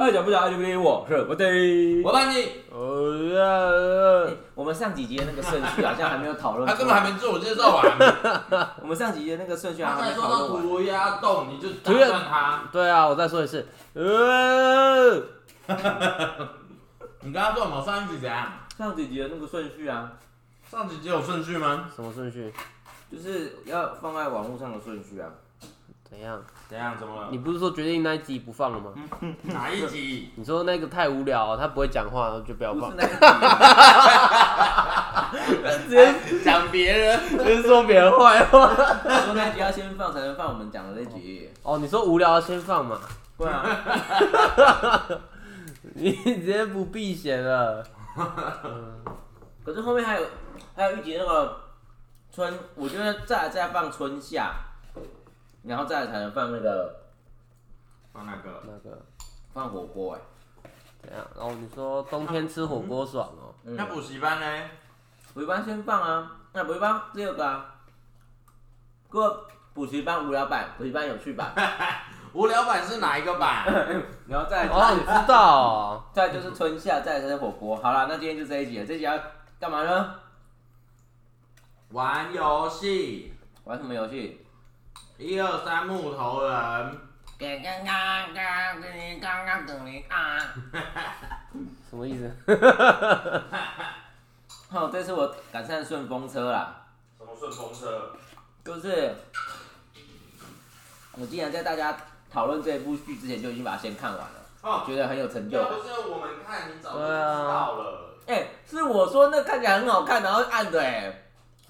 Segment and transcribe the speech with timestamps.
[0.00, 2.02] 爱讲不讲爱就不理我，是不对。
[2.02, 6.66] 我帮你，呃，我们上几集的那个顺序好像还没有讨论。
[6.66, 7.84] 他根本还没自我介绍完。
[8.80, 10.62] 我们上几集的那个顺序还他才没说到讨论完。
[10.62, 12.62] 涂鸦洞，你就打断他。
[12.72, 15.16] 对啊，我再说一次，呃，
[17.20, 17.84] 你刚刚说什么？
[17.84, 18.50] 上一集怎样？
[18.78, 20.12] 上几集的那个顺序啊，
[20.70, 21.90] 上几集只有顺序吗？
[21.94, 22.50] 什么顺序？
[23.12, 25.28] 就是要放在网络上的顺序啊。
[26.10, 26.42] 怎样？
[26.68, 26.96] 怎样？
[26.98, 27.38] 怎么了你？
[27.38, 28.92] 不是说决定那一集不放了吗？
[29.44, 30.30] 哪一集？
[30.36, 32.90] 你说那个太无聊，他不会讲话，就不要放。
[35.86, 36.12] 直接
[36.44, 37.20] 讲别人。
[37.38, 38.74] 直接说别人坏话。
[38.74, 41.48] 说那一集要先放才能放我们讲的那集。
[41.62, 42.98] 哦，你说无聊先放嘛，
[43.38, 45.06] 对啊，
[45.94, 47.84] 你直接不避嫌了。
[49.64, 50.26] 可是后面还有
[50.74, 51.60] 还有一集那个
[52.34, 54.52] 春，我觉得再再放春夏，
[55.62, 57.02] 然后再来才能放那个
[58.12, 58.62] 放那个？
[58.66, 58.98] 那个
[59.52, 60.20] 放火锅哎、
[61.02, 61.26] 怎样？
[61.36, 64.70] 然后你说冬天吃火锅爽哦，嗯那补习班呢？
[65.34, 67.74] 补习班先放啊，那补习班第二个啊，
[69.08, 71.52] 过补习班无聊版，补习班有趣版，
[72.32, 73.64] 无聊版是哪一个版？
[74.28, 76.04] 然后再来哦，你知道哦。
[76.14, 77.76] 再来就是春夏，再来才是火锅。
[77.76, 79.18] 好了，那今天就这一集了，这一集要
[79.58, 80.14] 干嘛呢？
[81.90, 83.34] 玩游戏。
[83.64, 84.39] 玩什么游戏？
[85.20, 86.98] 一二三，木头人。
[91.90, 92.34] 什么意思？
[94.72, 96.86] 哦，这次我赶上顺风车啦，
[97.18, 98.12] 什么顺风车？
[98.64, 99.14] 就是
[101.12, 101.94] 我竟然在大家
[102.32, 108.16] 讨论这一部剧之前就已经把它先看完了，哦，觉得很有成就不是我们看，你早就知道了。
[108.26, 111.12] 哎、是我说那看起来很好看，然后按的哎、真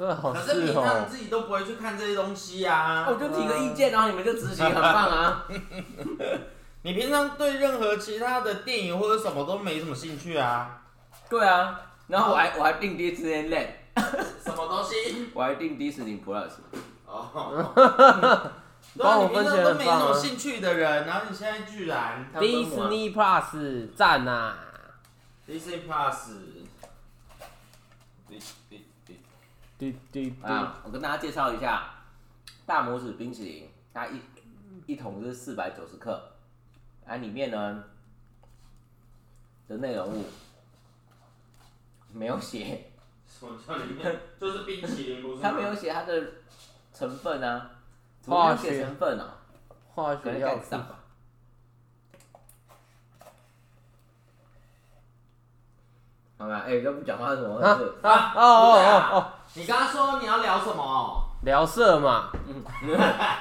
[0.07, 1.07] 的好可是平常哦。
[1.09, 3.07] 自己都不会去看这些东西啊。
[3.09, 5.47] 我就提个意见，然后你们就执行，很棒啊。
[6.83, 10.83] 你平常对任何其他的电影或者什么都没什么兴趣啊？
[11.29, 13.69] 对啊，然后我还我还订迪士尼 Land，
[14.43, 15.29] 什么东西？
[15.35, 16.51] 我还订迪士尼 Plus。
[17.07, 17.73] 哦，
[18.97, 24.57] 对啊，帮我你平常钱都没什么兴趣的人，然后你现在居然他分我啊 Disney Plus 赞啊
[25.47, 26.39] ！Disney Plus，
[29.81, 31.91] 滴滴滴，啊，我跟大家介绍一下，
[32.67, 34.21] 大拇指冰淇淋，它一
[34.85, 36.23] 一桶是四百九十克，
[37.07, 37.83] 啊，里面呢
[39.67, 40.27] 的内容物
[42.13, 42.91] 没有写，
[43.27, 45.41] 什么叫里面就是冰淇淋，不是？
[45.41, 46.25] 它没有写它的
[46.93, 47.71] 成分啊，
[48.21, 49.39] 怎么化没有写学成分啊？
[49.95, 50.97] 化学药品盖子上吧。
[56.37, 57.95] 好吧，哎、都不讲话是怎么啊回事？
[58.03, 61.25] 啊哦哦哦哦，你刚刚说你要聊什么？
[61.43, 62.31] 聊色嘛，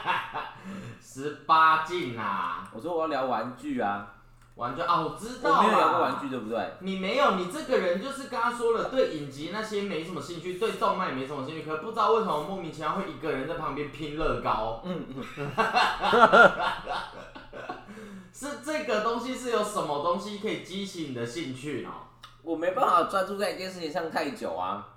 [1.00, 4.08] 十八禁啊，我说我要聊玩具啊，
[4.56, 6.74] 玩具啊，我知道我没有聊过玩具，对不对？
[6.80, 14.82] 你没有，你这个人就是刚刚说了，对影集那些没什么兴趣，对动漫也没什么兴趣，可不知道为什么莫名其妙会一个人在旁边拼乐高。
[14.86, 15.24] 嗯嗯，
[18.34, 21.90] 是这个东西是有什么东西可以激起你的兴趣呢？
[22.42, 24.88] 我没办法专注在一件事情上太久啊。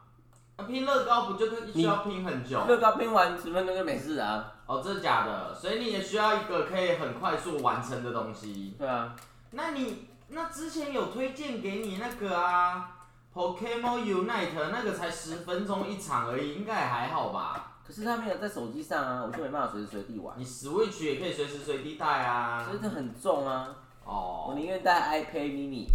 [0.56, 2.64] 啊拼乐高不就需要拼很久？
[2.66, 4.52] 乐高拼完十分钟就没事啊。
[4.66, 8.74] 哦，真的假的，所以你也需要一个可以很快速完成的东西。
[8.78, 9.14] 对啊，
[9.50, 12.96] 那你那之前有推荐给你那个啊
[13.34, 17.72] ，Pokemon Unite 那个才十分钟一场而已，应该也还好吧？
[17.86, 20.34] 可是它没有在手机上啊，我就没办法随时随地玩。
[20.38, 22.74] 你 Switch 也可以随时随地带啊所。
[22.74, 23.68] 以这很重啊，
[24.04, 25.86] 哦我哦宁愿带 iPad mini。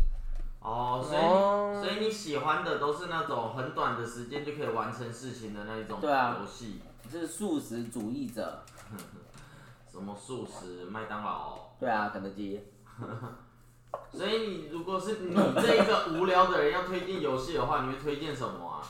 [0.68, 8.64] 哦，所以、哦所以你喜欢的都是那种很短的时间就可以完成事情的那一种游戏，是素食主义者。
[9.90, 11.58] 什么素食、麦当劳。
[11.80, 12.62] 对啊，肯德基。
[14.12, 18.82] 所以你如果是你这一个无聊的人要推荐游戏的话，你会推荐什么啊？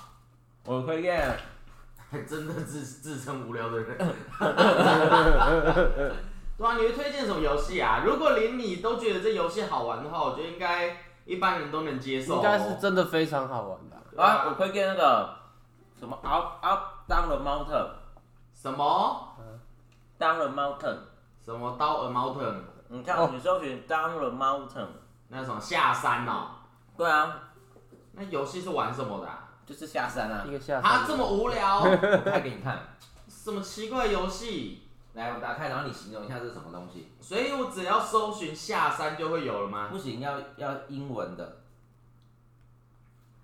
[0.65, 1.37] 我推荐
[2.09, 3.97] 还 真的自自称无聊的人。
[3.97, 4.07] 对
[6.65, 8.01] 啊，你会推荐什么游戏啊？
[8.05, 10.97] 如果连你都觉得这游戏好玩的话，我觉得应该
[11.27, 12.37] 一般人都能接受、哦。
[12.37, 13.97] 应该是真的非常好玩吧？
[14.17, 15.37] 啊啊，我推荐那个
[15.99, 17.87] 什么 Up Up Down the Mountain。
[18.53, 19.35] 什么
[20.17, 20.97] Down the Mountain。
[21.45, 22.55] 什么 down the mountain，
[22.89, 24.87] 你看，哦你搜寻 Down the Mountain。
[25.29, 26.49] 那什么下山哦。
[26.97, 27.39] 对啊，
[28.11, 29.47] 那游戏是玩什么的、啊？
[29.65, 30.51] 就是下山啊一。
[30.51, 32.77] 个下山啊，这么无聊， 我拍给你看。
[33.29, 34.86] 什么奇怪游戏？
[35.17, 37.11] 来，我打开，然后你形容一下这是什么东西。
[37.19, 39.87] 所以我只要搜寻下山就会有了吗？
[39.89, 41.57] 不行，要要英文的。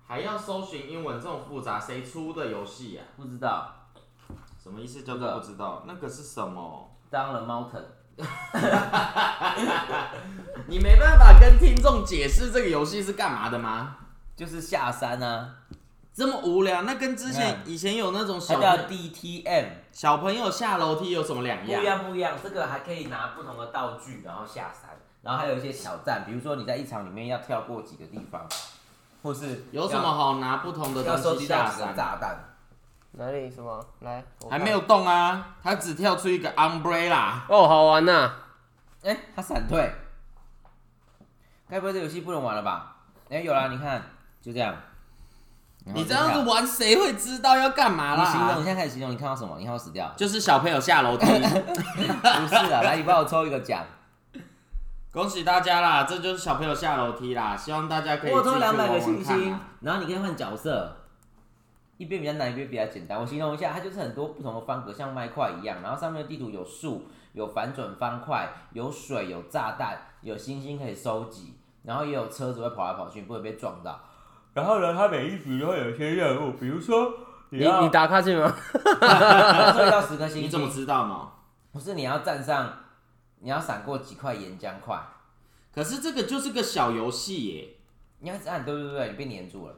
[0.06, 3.02] 还要搜寻英文这种复杂，谁出的游戏呀？
[3.16, 3.72] 不知道。
[4.62, 5.82] 什么意思叫做不知道？
[5.86, 7.86] 那个是什么？Down the Mountain。
[10.68, 13.96] 你没办法跟听众解释这个游戏是干嘛的吗？
[14.36, 15.56] 就是下山啊，
[16.14, 21.84] 这么无聊，那跟之前嗯以前有那种它叫小朋 DTM，小朋友下楼梯有什么两不一样？
[21.84, 24.90] 样不一样，这个还可以拿不同的道具，然后下山，
[25.22, 28.46] 然后还有一些小站，比如说你在一场里面要跳过几个地方，
[29.24, 31.96] 或是有什么好拿不同的要收东西下集到几个山？
[31.96, 32.44] 炸弹？
[33.16, 33.84] 哪里什么？
[34.00, 37.40] 来，我看还没有动啊，他只跳出一个 umbrella。
[37.48, 38.32] 哦，好玩呐、
[39.02, 39.92] 哎、他闪退，
[41.68, 42.98] 该不会这游戏不能玩了吧？
[43.30, 44.00] 哎、有啦，你看，
[44.40, 44.72] 就这样。
[45.92, 48.56] 你这样子玩，谁会知道要干嘛你形容，你啦？
[48.56, 49.56] 现在开始形容，你看到什么？
[49.58, 50.10] 你看到死掉？
[50.16, 51.26] 就是小朋友下楼梯。
[51.26, 52.02] 不
[52.48, 53.84] 是啊，来，你帮我抽一个奖。
[55.12, 60.96] 恭喜大家啦，这就是小朋友下楼梯啦，希望大家可以我抽两百个星星啊。，然后你可以换角色，
[61.98, 63.20] 一边比较难，一边比较简单。
[63.20, 71.54] 我形容一下，它就是很多不同的方格，像麦块一样，然后上面的地图有树，有反转方块，有水，有炸弹，有星星可以收集，
[71.84, 74.00] 然后也有车子会跑来跑去，不会被撞到。
[74.54, 77.12] 然后呢，它每一局都会有一些任务，比如说
[77.50, 78.54] 你要你你打卡去吗？
[78.72, 81.28] 抽到十颗星你怎么星，知道呢？
[81.72, 82.72] 不是你要站上，
[83.40, 84.98] 你要闪过几块岩浆块，
[85.74, 87.68] 可是这个就是个小游戏耶，
[88.20, 89.74] 你要一直按，对对对，你被粘住了。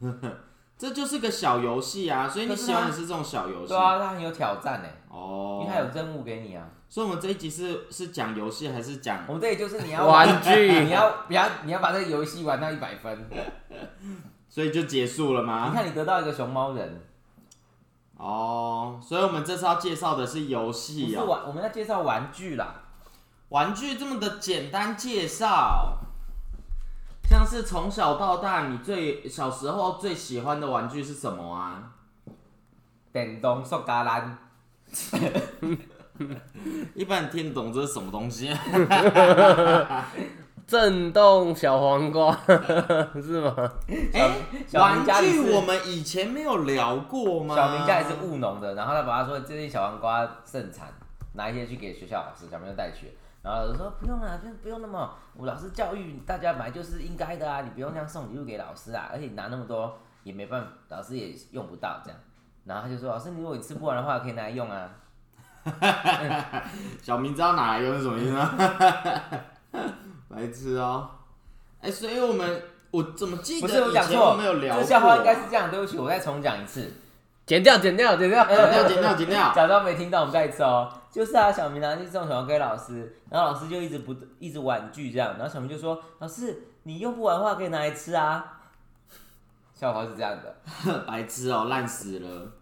[0.76, 5.60] 这就是个小游戏啊，所以你可是它喜欢的是这种小游戏对啊，它很有挑战呢，哦。
[5.62, 6.66] 因为它有任务给你啊。
[6.88, 9.24] 所以我们这一集是是讲游戏还是讲？
[9.26, 13.28] 我们这里就是你要玩具 你要不要你要把这个游戏玩到一百分。
[14.48, 15.72] 所以就结束了你吗？
[15.74, 17.02] 看你得到一个熊猫人，
[18.16, 22.82] 哦，所以我们这次要介绍的是游不戏哦，是玩，我们要介绍玩具啦。
[23.48, 25.98] 玩具这么的简单介绍，
[27.28, 31.90] 像是从小到大你最小时候最喜欢的玩具是什么啊？
[33.12, 34.38] 电动塑胶篮，
[36.94, 38.50] 一般人听得懂这是什么东西？
[40.66, 42.34] 震动小黄瓜
[43.20, 43.54] 是吗？
[44.14, 44.34] 哎、
[44.72, 47.54] 玩具我们以前没有聊过吗？
[47.54, 50.88] 小明家也是务农的，然后他爸爸说最近小黄瓜盛产，
[51.34, 53.12] 拿一些去给学校老师，小朋友带去。
[53.42, 62.18] 然后老师说不用啦，不用不用那么，我老师教育大家本来就是应该的啊，你不用这样送礼物给老师啊，而且你拿那么多也没办法，老师也用不到这样。
[62.64, 64.88] 然后他就说老师，如果你吃不完的话，可以拿来用啊。
[67.02, 68.50] 小明知道拿来用是什么意思吗？
[70.28, 71.08] 白痴哦、
[71.80, 74.82] 哎、所以我们我怎么记得以讲我们有聊过？
[74.82, 76.92] 这笑话应该是这样，对不起，我再重讲一次。
[77.46, 78.44] 剪掉，剪掉，剪掉。
[78.46, 79.52] 剪掉剪掉剪掉。
[79.54, 80.90] 假装没听到，我们再一次哦。
[81.10, 88.53] 就是啊，小明拿去送小黄给老师，然后老师就一直不一直婉拒这样，然后小明就说：“老师，你用不完的话可以拿来吃啊。”
[89.74, 92.52] 笑话是这样的， 白痴哦、烂死了。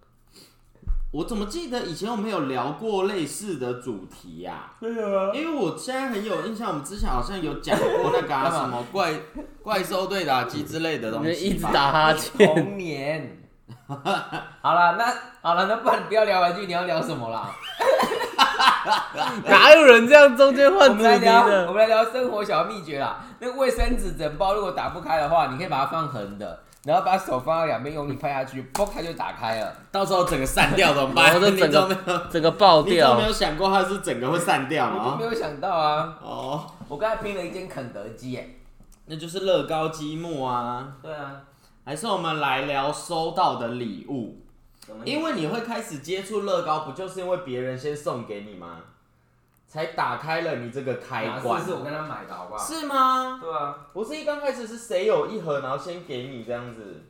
[1.13, 9.13] 我怎么记得以前我们有聊过类似的主题呀、对啊，因为我现在很有印象，我们之前好像有讲过那个、啊、什么怪
[9.63, 13.39] 怪兽对打机之类的东你西吧一直打哈欠，童年。
[13.87, 15.05] 好了，那
[15.43, 17.51] 好了，那不然不要聊玩具，你要聊什么啦？
[19.45, 21.67] 哪有人这样中间我换主题们来聊，我的？
[21.67, 23.23] 们来聊生活小秘诀啦。
[23.39, 29.73] 那个卫生纸整包如果打不开的话，你可以把它放横的，然后把手放到两边，用力拍下去，嘣，它就打开了。
[29.93, 31.27] 到时候整个散掉怎么办？
[31.27, 33.27] 然后就整你怎么没有个整个爆掉你都没。
[33.27, 35.25] 有想过它是整个会散掉吗没？
[35.25, 38.59] 有想到啊，哦，我刚才拼了一间肯德基耶。
[39.07, 40.95] 那就是乐高积木啊。
[41.01, 41.43] 对啊，
[41.85, 44.41] 还是我们来聊收到的礼物，
[45.05, 48.79] 因为你会开始接触乐高，不就是因为别人先送给你吗？
[49.73, 52.63] 才打开了你这个开哪关次，是我跟他买的好不好？
[52.63, 53.39] 是吗？
[53.41, 57.05] 对啊，不是一刚开始是谁有一盒，然后先给你这样子，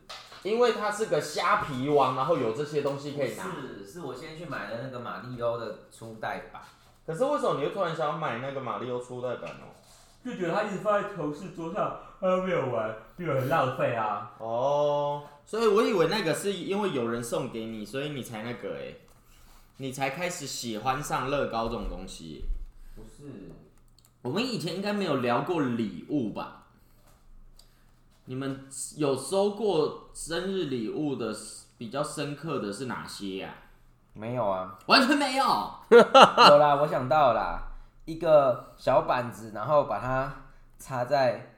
[0.44, 3.42] 因为它是个虾皮王，然后有这些东西可以拿。
[3.42, 6.62] 是是我先去买了那个马里欧的初代版，
[7.04, 9.74] 可是为什么你又突然想要买那个马里欧初代版哦？
[10.24, 14.30] 就觉得他一直放在头饰桌上，他都没有玩，就很浪费啊。
[14.38, 18.94] 哦，所以我以为那个是因为有人送给你，所以你才那个哎，
[19.78, 22.44] 你才开始喜欢上乐高这种东西。
[22.94, 23.50] 不是，
[24.22, 26.66] 我们以前应该没有聊过礼物吧？
[28.26, 31.34] 你们有收过生日礼物的
[31.76, 33.54] 比较深刻的是哪些呀、
[34.12, 34.78] 没有啊。
[34.86, 35.44] 完全没有。
[35.90, 37.62] 有啦，我想到了啦，
[38.04, 40.32] 一个小板子，然后把它
[40.78, 41.51] 插在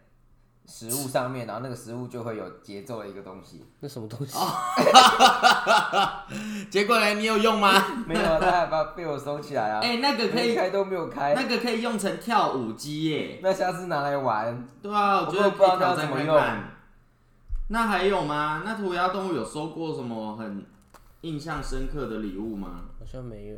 [0.66, 3.64] 食物上面，然后那个食物就会有节奏的一个东西。
[3.80, 4.37] 那什么东西？
[6.71, 7.71] 结果呢，你有用吗？
[8.09, 9.80] 没有啊，他还把被我收起来啊。
[9.85, 13.40] 哎、那个可以，连开都没有开，那个可以用成跳舞机耶。
[13.42, 14.66] 那下次拿来玩。
[14.83, 16.71] 对啊，我觉得我不知道怎么用看看。
[17.68, 18.62] 那还有吗？
[18.64, 20.64] 那涂鸦动物有收过什么很
[21.23, 22.80] 印象深刻的礼物吗？
[22.99, 23.56] 好像没有。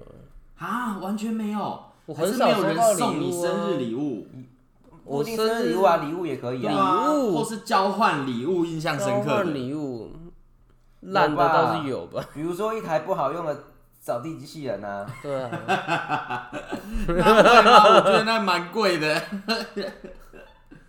[0.58, 1.82] 啊，完全没有。
[2.06, 3.08] 我还很少收是没有人到礼物、啊。
[3.08, 4.26] 送你生日礼物，
[5.06, 6.74] 我生日礼物啊，礼物也可以啊。
[6.74, 9.44] 啊，礼物或是交换礼物印象深交换刻的。
[9.52, 10.10] 礼物，
[11.00, 12.22] 烂的倒是有吧？
[12.34, 13.56] 比如说一台不好用的
[14.00, 15.50] 扫地机器人啊，对啊，
[17.06, 17.84] 那会吗？
[17.96, 19.22] 我觉得那蛮贵的。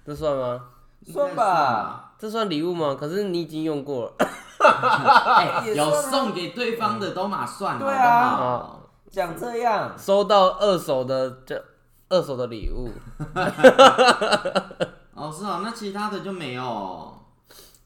[0.05, 0.61] 这算吗？
[1.05, 2.13] 算吧。
[2.17, 2.97] 这算礼物吗？
[2.99, 4.13] 可是你已经用过了。
[5.75, 8.71] 有送给对方的都马算，对啊
[9.09, 11.63] 讲这样，收到二手的这
[12.09, 12.89] 二手的礼物，
[15.13, 17.13] 哦，是啊，那其他的就没有，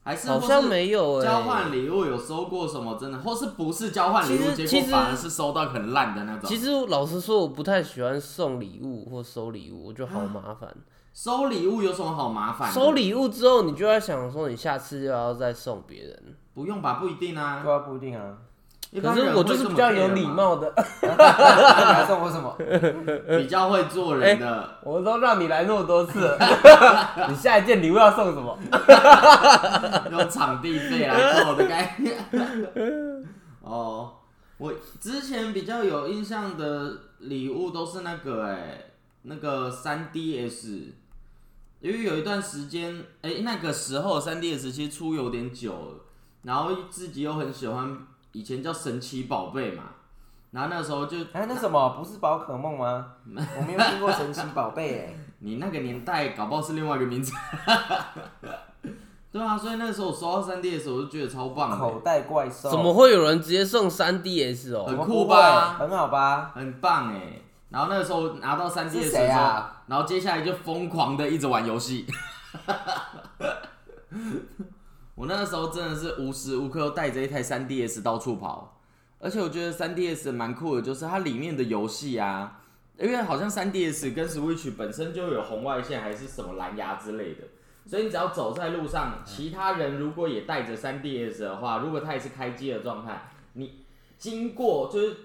[0.03, 6.47] 还是好像没有哎、交换礼物有收过什么真的，或是不是交换礼物，结果反而是收到很烂的那种。
[6.47, 10.73] 其实老实说，我不太喜欢送礼物或收礼物，我觉得好麻烦。
[11.13, 12.71] 收礼物有什么好麻烦？
[12.71, 16.37] 收礼物之后，你就在想说，你下次又要再送别人。
[16.53, 16.95] 不用吧？
[16.95, 17.61] 不一定啊。
[17.61, 18.37] 对啊，不一定啊。
[18.91, 22.53] 可一般人是我就是比较有礼，貌的，那你还送我什么？
[23.39, 24.69] 比较会做人的。
[24.83, 26.37] 我都让你来那么多次了，
[27.29, 28.57] 你下一件礼物要送什么？
[30.11, 32.17] 用场地费来做的概念。
[33.61, 34.11] 哦，
[34.57, 38.77] 我之前比较有印象的礼物都是那个哎、
[39.21, 40.91] 那个三 DS，
[41.79, 45.95] 因为有一段时间，哎、那个时候三 DS 其实出有点久了，
[46.43, 47.97] 然后自己又很喜欢，
[48.31, 49.83] 以前叫神奇宝贝嘛，
[50.51, 53.05] 然后那时候就哎，那什么不是宝可梦吗？
[53.25, 55.13] 我没有听过神奇宝贝哎。
[55.43, 57.33] 你那个年代搞不好是另外一个名字。
[59.31, 61.77] 对啊，所以那时候我收到三 DS，我就觉得超棒的。
[61.77, 64.85] 口袋怪兽，怎么会有人直接送三 DS 哦？
[64.85, 66.51] 很酷吧很好吧？
[66.53, 67.41] 很棒哎。
[67.69, 72.05] 然后那个时候拿到三 D 是谁的时候，啊然后接下来就疯狂的一直玩游戏。
[75.15, 78.81] 我那个时候真的是无时无刻都带着一台 3DS 到处跑，
[79.19, 82.61] 而且我觉得 3DS 蛮酷的，就是它里面的游戏啊，
[82.97, 87.43] 因为好像 3DS 跟 Switch 本身就有红外线还是什么蓝牙之类的，
[87.85, 93.85] 所以你只要走在路上，其他人如果也带着 3DS 的话，如果他也是开机的状态，你
[94.17, 95.17] 经过就是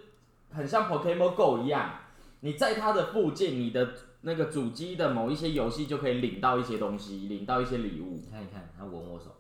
[0.51, 2.01] 很像 Pokemon Go 一样，
[2.41, 8.15] 你在它的附近，你的那个主机的某一些游戏就可以领到一些东西，领到一些礼物。
[8.15, 9.37] 你看，一看，他闻我手，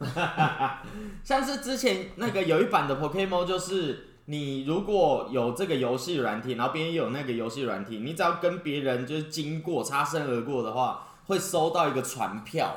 [1.22, 12.76] 像是之前那个有一版的 Pokemon，就是你如果有这个游戏软体，然后别人有那个游戏软体，你只要跟别人就是经过擦身而过的话，会收到一个船票，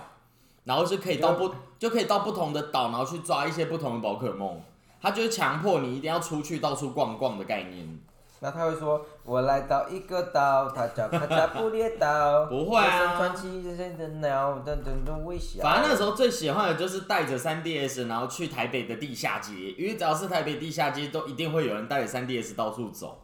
[0.65, 4.61] 然后是可以到不就可以到不同的岛，然后去抓一些不同的宝可梦。
[5.01, 7.99] 它就是强迫你一定要出去到处逛逛的概念。
[8.39, 12.45] 那他会说：“我来到一个岛，它叫卡加布列岛。
[12.49, 23.23] 不会啊传奇人生的鸟，等等的微笑。”反正那时候最喜欢的就是带着 3DS，然后去台北的地下街，因为只要是台北地下街，都一定会有人带着 3DS 到处走。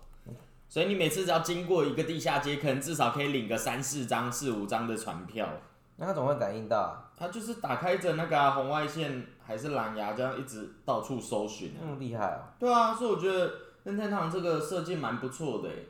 [0.68, 5.48] 所以你每次只要经过一个地下街，可能至少可以领个三四张、四五张的船票。
[5.98, 7.06] 那他怎么会感应到啊？
[7.16, 11.78] 他就是打开着那个啊、红外线还是蓝牙，这样一直到处搜寻、啊。
[11.82, 12.50] 那么厉害啊！
[12.60, 15.88] 对啊，所以我觉得任天堂这个设计蛮不错的诶。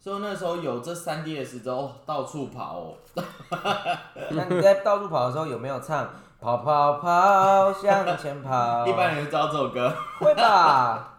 [0.00, 2.94] 所以那时候有这三 DS 之后，到处跑、哦。
[4.30, 6.08] 那你在到处跑的时候有没有唱
[6.40, 9.92] “跑跑跑向前跑 ”？一般人知道这首歌。
[10.20, 11.18] 会吧？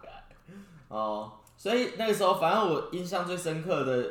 [0.88, 4.08] 哦，所以那个时候，反正我印象最深刻的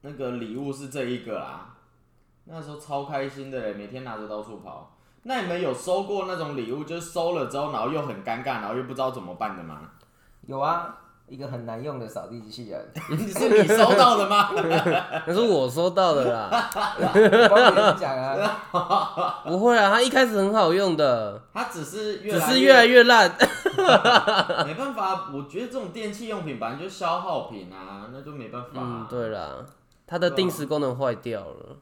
[0.00, 1.66] 那个礼物是这一个啦。
[2.46, 4.96] 那时候超开心的嘞，每天拿着到处跑。
[5.24, 9.82] 那你们有收过那种礼物，就是收了之后，然后又很尴尬，然后又不知道怎么办的吗？
[10.46, 10.96] 有啊，
[11.30, 14.50] 一个很难用的扫地机器人， 是你收到的吗？
[15.24, 16.68] 那是我收到的啦，
[16.98, 19.40] 我帮别人讲啊。
[19.44, 23.30] 不会啊，它一开始很好用的，它只是越只来是越来越烂。
[24.66, 29.50] 没办法，我觉得这种电器用品本来就消耗品啊，那就没办法、嗯，对啦，
[30.08, 31.76] 它的定时功能坏掉了，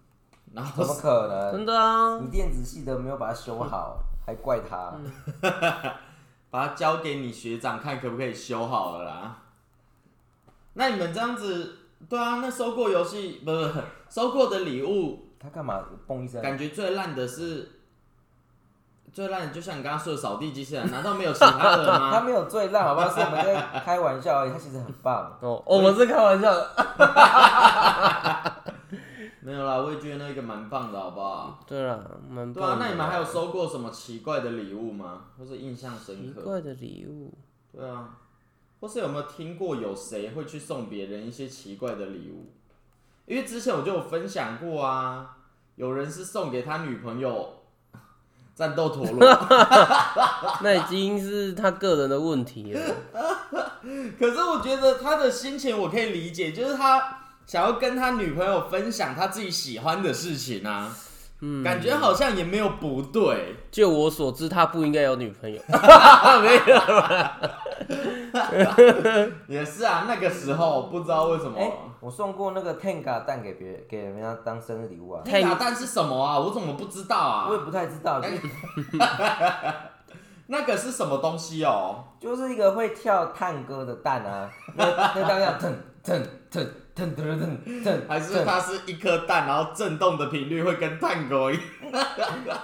[0.53, 1.53] 然后怎么可能？
[1.53, 2.19] 真的啊。
[2.23, 4.93] 你电子系的没有把它修好，还怪他？
[6.51, 9.39] 把它交给你学长看可不可以修好了啦。
[10.75, 11.77] 那你们这样子，
[12.09, 16.41] 对啊，那收过游戏不不不 收过的礼物，他干嘛嘣一声？
[16.41, 17.73] 感觉最烂的是
[19.13, 22.27] 最烂的，就像你刚刚说的扫地机器人，难道没有其他的吗 他吗？
[22.27, 23.09] 没有最烂，好不好？
[23.11, 24.53] 是我们在开玩笑而已。
[24.53, 25.37] 他其实很棒。
[25.41, 26.71] 哦，我们是开玩笑的。
[29.41, 31.65] 没有啦，我也觉得那个蛮棒的，好不好？
[31.67, 32.85] 对啦，蛮对啊，棒的。
[32.85, 35.27] 那你们还有收过什么奇怪的礼物吗？
[35.39, 36.41] 或是印象深刻？
[36.41, 37.33] 奇怪的礼物？
[37.73, 38.17] 对啊，
[38.81, 42.53] 或是有没有听过有谁会去送别人一些奇怪的礼物？
[43.27, 45.37] 因为之前我就有分享过啊，
[45.77, 47.61] 有人是送给他女朋友
[48.57, 49.19] 战斗陀螺，
[50.63, 52.81] 那已经是他个人的问题了。
[54.19, 57.18] 可是我觉得他的心情我可以理解，就是他
[57.49, 60.95] 想要跟他女朋友分享他自己喜欢的事情啊，
[61.41, 63.57] 嗯感觉好像也没有不对。
[63.71, 65.59] 就我所知，他不应该有女朋友。
[66.43, 67.41] 没有啦，
[69.49, 71.73] 也是啊，那个时候不知道为什哎、么。
[72.01, 76.39] 我送过那个 Tenga 蛋给别给人家当生日礼物啊，Tenga 蛋是什么啊？
[76.39, 77.47] 我怎么不知道啊？
[77.49, 78.21] 我也不太知道，
[80.49, 82.05] 那个是什么东西哦？
[82.21, 85.75] 就是一个会跳探戈的蛋啊，那那蛋要腾
[86.05, 86.67] 腾腾
[86.99, 92.59] 腾腾腾腾，还是它是一颗蛋，然后震动的频率会跟探戈一样？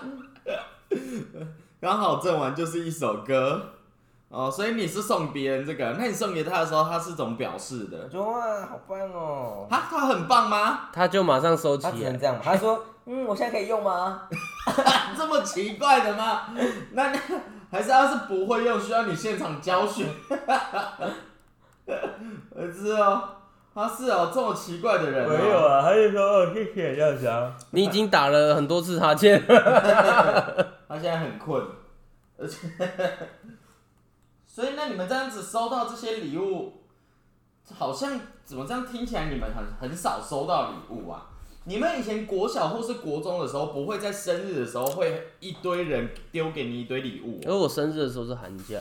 [1.80, 3.74] 刚好震完就是一首歌
[4.28, 10.88] 哦，所以你是送别人这个，那你送给他的时候，他是怎么表示的哇，好棒哦，他他很棒吗？
[10.92, 11.90] 他就马上收起来。
[11.92, 14.22] 他只能这样，他说嗯，我现在可以用吗？
[15.16, 16.48] 这么奇怪的吗？
[16.92, 17.18] 那那
[17.70, 20.06] 还是他是不会用，需要你现场教学？
[22.56, 23.22] 儿子哦，
[23.74, 25.66] 他是哦，这么奇怪的人、哦。
[25.66, 27.52] 啊，他就说哦，谢谢这样子啊。
[27.72, 31.60] 你已经打了很多次哈欠， 他现在很困，
[32.38, 32.68] 而且，
[34.46, 36.84] 所以那你们这样子收到这些礼物，
[37.76, 41.26] 好像怎么这样听起来你们很很少收到礼物啊？
[41.64, 48.78] 你们以前国小或是国中的时候，不会在生日的时候会一堆人丢给你一堆礼物因为我生日的时候是寒假。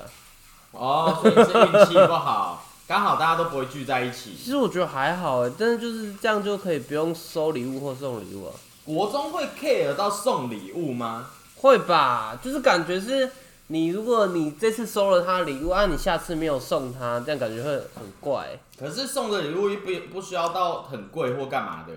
[0.71, 2.62] 哦，所以你是运气不好，
[2.93, 4.35] 刚好大家都不会聚在一起。
[4.38, 8.51] 其实我觉得还好哎，但是就是这样就可以不用收礼物或送礼物了。
[8.85, 11.27] 国中会 care 到送礼物吗？
[11.55, 13.31] 会吧，就是感觉是
[13.65, 18.59] 你，如果你这次收了他的礼物啊，你下次没有送他，这样感觉会很怪。
[18.77, 21.93] 可是送的礼物又不不需要到很贵或干嘛的。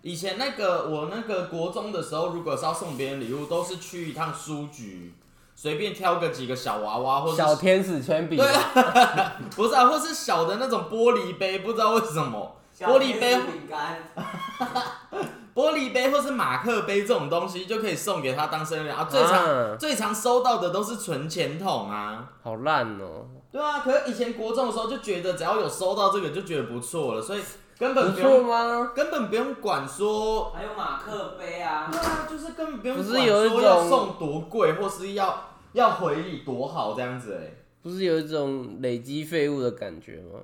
[0.00, 5.14] 以前那个我那个国中的时候，如果是要送别人礼物，都是去一趟书局，
[5.62, 14.02] 随便挑个几个小娃娃或者小天使铅笔，对啊， 不是啊，或是小的那种玻璃杯，不知道为什么玻璃杯、饼干，
[15.54, 19.06] 玻璃杯或是马克杯这种东西就可以送给他当生日礼啊。
[19.08, 22.24] 最常、啊最常收到的都是存钱筒啊。
[22.42, 27.40] 好烂哦、对啊，可是以前国中的时候就觉得只要有收到这个就觉得不错了，所以
[27.78, 28.90] 根本不用吗？
[28.96, 40.40] 根本不用管说，还有马克杯啊对，啊，就是根本不用不是管有一种说要送多贵，或是要要回礼多好这样子哎、不是有一种累积废物的感觉吗？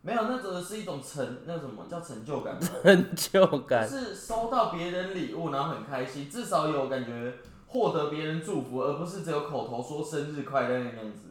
[0.00, 2.58] 没有，那种是一种成那什么叫成就感？
[2.60, 7.34] 成就就感，是收到别人礼物然后很开心，至少有感觉
[7.66, 11.24] 获得别人祝福，而不是只有口头说生日快乐那样子。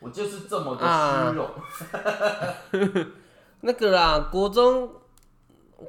[0.00, 3.06] 我就是这么的虚荣。
[3.60, 4.90] 那个啦，国中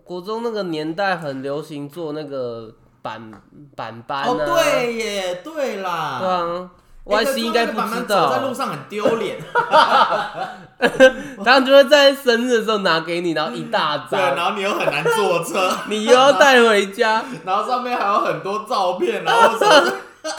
[0.04, 3.32] 国中那个年代很流行做那个板
[3.76, 6.20] 板班啊，哦，对耶，对啦。
[6.20, 6.70] 对啊欸
[7.06, 9.38] ，Y 可 C 是应该不知那个板板走在路，上很丢脸，
[11.44, 20.30] 他就会在生日的时候拿给你，然后一大张对，然张，后你又很难坐车， 你又要带回家， 然后上面还有很多照片，然后什么，可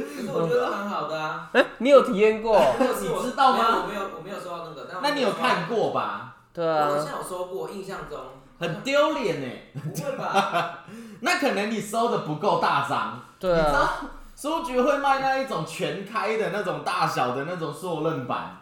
[0.00, 1.48] 是我觉得很好的啊。
[1.52, 2.60] 哎、你有体验过？
[2.78, 2.86] 你
[3.30, 4.88] 知道吗我没有，我没有收到那个。
[4.90, 5.66] 但那你有看？
[5.68, 6.36] 过吧？
[6.52, 8.18] 对我好啊，像有收过，印象中。
[8.58, 9.48] 很丢脸呢。
[9.74, 10.78] 不会吧？
[11.20, 13.20] 那可能你收的不够大张。
[13.38, 14.00] 对你知道啊，
[14.44, 18.54] 书局会卖那一种全开的那种大小的那种塑刃板，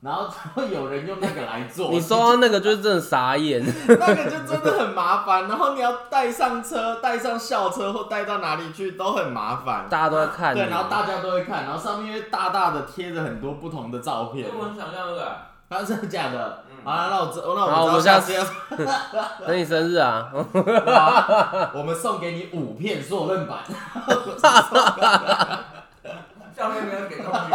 [0.00, 1.90] 然后会有人用那个来做。
[1.90, 9.88] 你说到那个就是真的傻眼，那个就真的很麻烦，然后你要带上车、带上校车或带到哪里去都很麻烦。
[9.90, 10.54] 大家都在看。
[10.54, 14.48] 对，然后大家都会看，然后上面会大大的贴着很多不同的照片。
[14.48, 15.36] 很想要那个。
[15.74, 16.64] 啊，真的假的？
[16.84, 20.30] 好了，那我知，那我我们下知道下次次要， 等你生日啊，
[21.74, 23.64] 我们送给你五片塑刃板。
[26.54, 27.50] 上面没有给东西，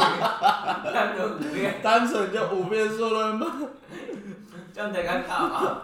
[0.93, 3.49] 单纯五片，单纯就五片塑刃板。
[4.73, 5.83] 这样才尴尬吧？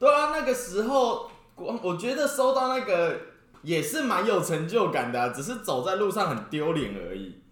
[0.00, 3.14] 对啊，那个时候我我觉得收到那个
[3.62, 7.42] 也是蛮有成就感的啊、只是走在路上很丢脸而已。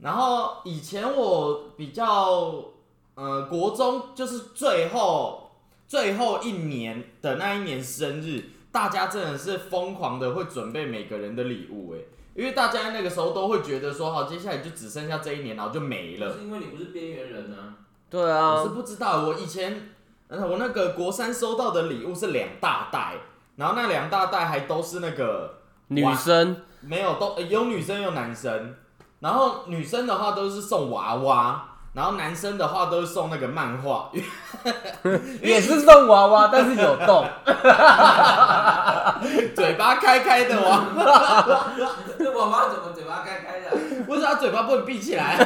[0.00, 2.62] 然后以前我比较
[3.16, 5.50] 呃国中就是最后
[5.88, 11.98] 最后一年的那一年生日，大家真的是疯狂的会准备每个人的礼物哎，
[12.34, 16.32] 因为大家那个时候都会觉得说好，接下来就只剩下这一年，然后就没了。
[16.32, 17.74] 是因为你不是边缘人啊。
[17.74, 19.90] 我对啊我是，不知道，我以前，
[20.28, 23.14] 呃，我那个国三收到的礼物是两大袋，
[23.56, 28.76] 然后那两大袋还都是那个女生没有都、呃有女生有男生，
[29.20, 34.10] 然后女生的话都是送娃娃，然后男生的话都是送那个漫画，
[35.40, 37.24] 也是送娃娃，但是有洞，
[39.56, 41.72] 嘴巴开开的娃娃，
[42.18, 43.70] 这娃娃怎么嘴巴开开的？
[44.04, 45.38] 不是他嘴巴不能闭起来，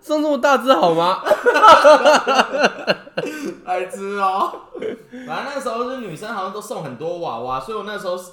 [0.00, 1.18] 送这么大只好吗？
[3.66, 4.50] 白痴哦、
[5.26, 8.30] 反正那个时候是女生好像都送很多娃娃，所以我那时候是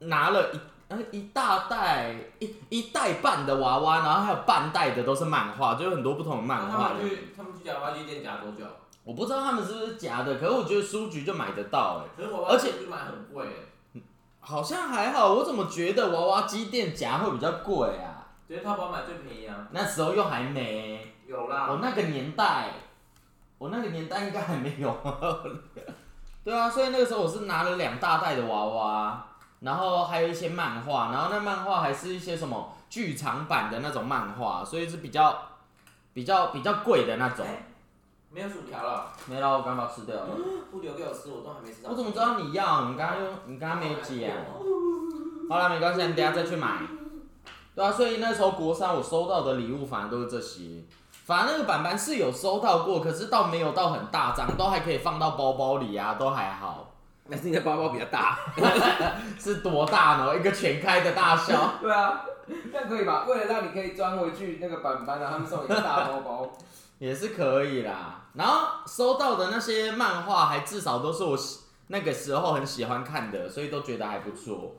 [0.00, 6.94] 拿了一呃一大袋一一袋半的娃娃，然后还有半袋的都是漫画，就有很多不同的漫画他。
[6.94, 8.66] 们去他们去夹娃娃机店夹多久？
[9.04, 13.46] 我不知道他们是不是假的，可是我觉得书局就买得到哎、而且就买很贵
[13.94, 14.02] 欸，
[14.40, 15.32] 好像还好。
[15.34, 18.26] 我怎么觉得娃娃机店夹会比较贵啊？
[18.46, 19.68] 觉得淘宝买最便宜啊。
[19.70, 21.14] 那时候又还没。
[21.26, 22.72] 有啦，我那个年代，
[23.56, 24.92] 我那个年代应该还没有。
[26.42, 29.26] 对啊，所以那个时候我是拿了两大袋的娃娃，
[29.60, 35.36] 然后还有一些漫画，然后那漫画还是一些什么剧场版的那种漫画，所以是比较
[36.12, 37.46] 比较比较贵的那种。
[37.46, 37.66] 哎
[38.32, 40.28] 没有薯条了，没了，我刚把它吃掉了。
[40.70, 41.90] 不留给我吃，我都还没吃到。
[41.90, 42.84] 我怎么知道你要？
[42.84, 44.30] 你刚刚又你刚刚没有讲。
[45.48, 46.78] 好了，没关系，你等下再去买。
[47.74, 50.84] 对啊，所以那时候国三我收到的礼物反正都是这些。
[51.24, 56.89] 反正那个板板是有收到过，可是倒没有到很大张，都还可以放到包包里啊，都还好。
[57.30, 58.38] 那是你的包包比较大。
[59.38, 60.36] 是多大呢？
[60.36, 61.74] 一个全开的大小。
[61.80, 62.24] 对啊，
[62.72, 63.24] 这样可以吧？
[63.28, 66.50] 为了让你可以装回去那个板板啊，他们送你一个大包包。
[66.98, 68.26] 也是可以啦。
[68.34, 74.74] 然后收到的那些漫画，还至少都是我喜那个时候很喜欢看的，所以都觉得还不错。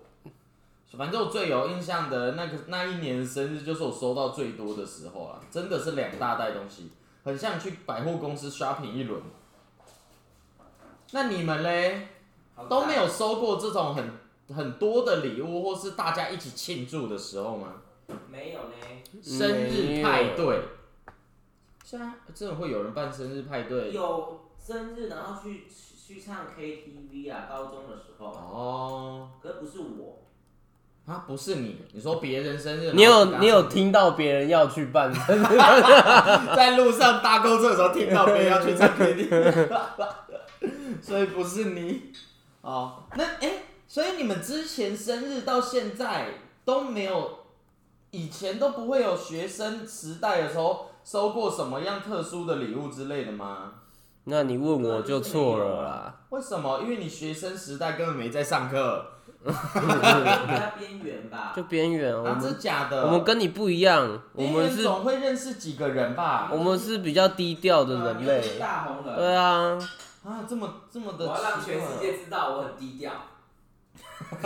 [0.97, 6.91] 反正我最有印象的那个那一年生日，就是我收到最多的时候了，真的是两大袋东西，
[7.23, 9.21] 很像去百货公司 shopping 一轮。
[11.13, 12.09] 那你们嘞，
[12.69, 14.11] 都没有收过这种很
[14.55, 17.73] 很多的礼物，或是大家一起庆祝的时候吗？
[18.29, 18.75] 没有呢。
[19.21, 20.59] 生日派对，
[21.83, 23.91] 现在真的会有人办生日派对？
[23.91, 30.23] 有生日，然后去去唱 KTV 啊，高中的时候，哦，可是不是我，
[31.05, 35.43] 啊，不是你，你说别人生日，你有你有唱听到别人要去办生日？
[36.55, 39.69] 在路上搭公车的时候听到别人要去唱 KTV，
[41.01, 42.13] 所以不是你
[42.61, 43.03] 哦。
[43.15, 46.27] 那哎、诶所以你们之前生日到现在
[46.63, 47.39] 都没有，
[48.11, 53.73] 以前都不会有学生时代的时候收过什么样特殊的礼物之类的吗？
[54.25, 56.15] 那你问我就错了啦。
[56.29, 56.81] 为什么？
[56.83, 59.03] 因为你学生时代根本没在上课，
[59.43, 61.51] 比较边缘吧。
[61.55, 63.07] 就边缘，我们是假的。
[63.07, 66.49] 我们跟你不一样，我边缘们是，总会认识几个人吧？
[66.53, 68.59] 我们是比较低调的人类。
[68.59, 69.15] 大红人。
[69.15, 69.79] 对啊，
[70.23, 73.11] 啊，这么这么的我，要让全世界知道我很低调。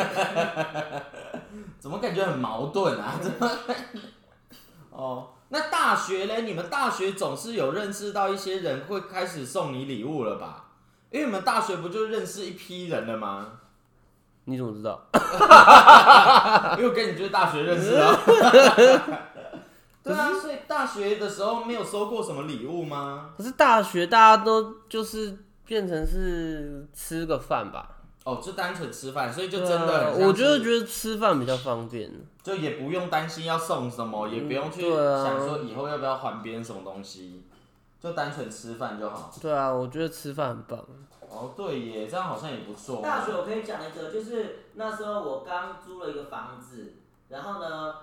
[1.80, 3.14] 怎么感觉很矛盾啊？
[3.22, 3.52] 怎么？
[4.90, 6.44] 哦，那大学嘞？
[6.44, 10.66] 你们大学总是有认识到一些人会开始送你礼物了吧？
[11.12, 13.48] 因为你们大学不就认识一批人了吗？
[14.46, 15.02] 你怎么知道？
[16.78, 18.18] 因为我跟你就是大学认识的啊。
[20.04, 23.32] 对啊，所以大学的时候没有收过什么礼物吗？
[23.38, 27.92] 可是大学大家都就是变成是吃个饭吧。
[28.24, 32.12] 哦，就单纯吃饭，所以就真的很像是，我觉得觉得吃饭比较方便。
[32.42, 37.44] 就也不用担心要送什么，也不用去对啊想说以后要不要还别人什么东西，
[38.02, 39.32] 就单纯吃饭就好。
[39.40, 40.84] 对啊，我觉得吃饭很棒。
[41.30, 43.02] 哦，对耶，这样好像也不错。
[43.04, 46.94] 大学我可以讲一个，就是那时候我刚租了一个房子，
[47.30, 47.94] 然后呢，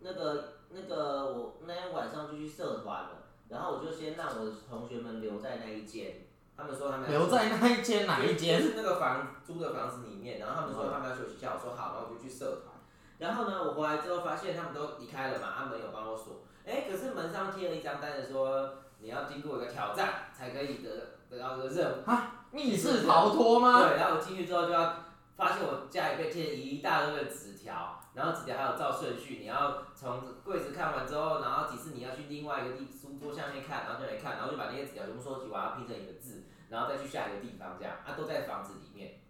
[0.00, 3.10] 那个那个我那天晚上就去社团了，
[3.48, 8.62] 然后我就先让我的同学们留在那一间，他们说他们留在那一间哪一就间？
[8.62, 12.72] 是那个房租的房子里面，然后他们说他们要休息一下，我说好，那我就去社团。
[13.18, 16.42] 然后呢，我回来之后发现他们都离开了嘛，他们有帮我锁。
[16.64, 22.46] 哎，可是门上贴了一张单子说你要经过一个挑战才可以得得到这个任务啊。
[22.52, 23.80] 密室逃脱吗？
[23.80, 24.96] 对，然后我进去之后就要
[25.36, 36.41] 发现我家里被贴了一大堆的纸条，然后纸条还有照顺序，你要从柜子看完之后，然后几次你要去另外一个地书桌下面看，然后就来看，然后就把那些纸条全部收集完，然后拼成一个字，
[36.72, 39.20] 然后再去下一个地方这样，啊都在房子里面，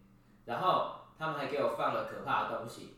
[0.44, 2.94] 然后他们还给我放了可怕的东西，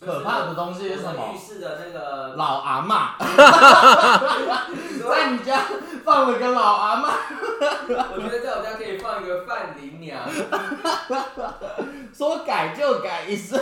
[0.00, 1.36] 就是可怕的东西是什么浴？
[1.38, 3.18] 室的那个老阿妈
[5.10, 5.64] 在你家
[6.04, 7.08] 放了个老阿妈，
[8.14, 10.28] 我觉得在我家可以放一个范林娘，
[12.14, 13.60] 说改就改一声。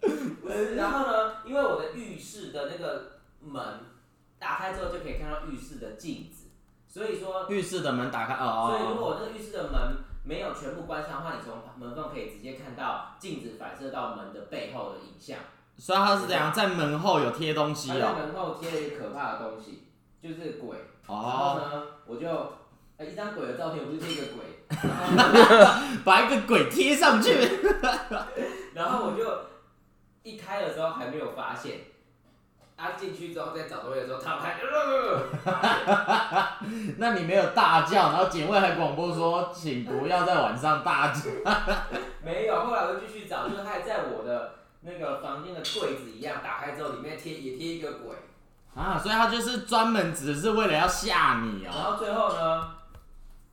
[0.00, 3.62] 不是，然后呢，因为我的浴室的那个门
[4.38, 6.39] 打开之后就可以看到浴室的镜子，
[6.90, 15.38] 所以说，浴室的门打开哦，所以如果哦，我那个浴室的门没有全部关上的话，你从门缝可以直接看到镜子反射到门的背后的影像。
[15.78, 18.14] 所以他是怎样在门后有贴东西它在哦？
[18.18, 19.84] 门后贴了一个可怕的东西，
[20.20, 20.76] 就是鬼。
[21.06, 22.28] 哦然后哦，呢，我就。
[22.98, 24.44] 呃一张鬼的照片，我就贴一个鬼，
[26.04, 27.32] 把一个鬼贴上去。
[28.76, 29.24] 然后我就
[30.22, 31.78] 一开的时候还没有发现，
[32.80, 34.56] 啊，啊进去之后再找东西的时候，他们还
[36.98, 41.20] 那你没有大叫，然后警卫还广播说，请不要在晚上大叫。
[42.24, 42.64] 没有。
[42.64, 48.16] 后来我就继续找，就是他还在我的那个房间的柜子一样，打开之后里面贴也贴一个鬼，
[48.74, 51.92] 啊，所以他就是专门只是为了要吓你然哦。
[51.92, 52.74] 后最后呢，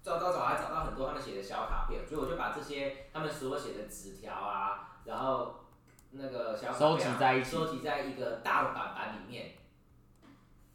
[0.03, 5.55] 找找找还找到很多他们写的小卡片，所以我就把这些他们所写的纸条啊，然后
[6.17, 9.51] 那个小收集在一起收集在一个大的板板里面。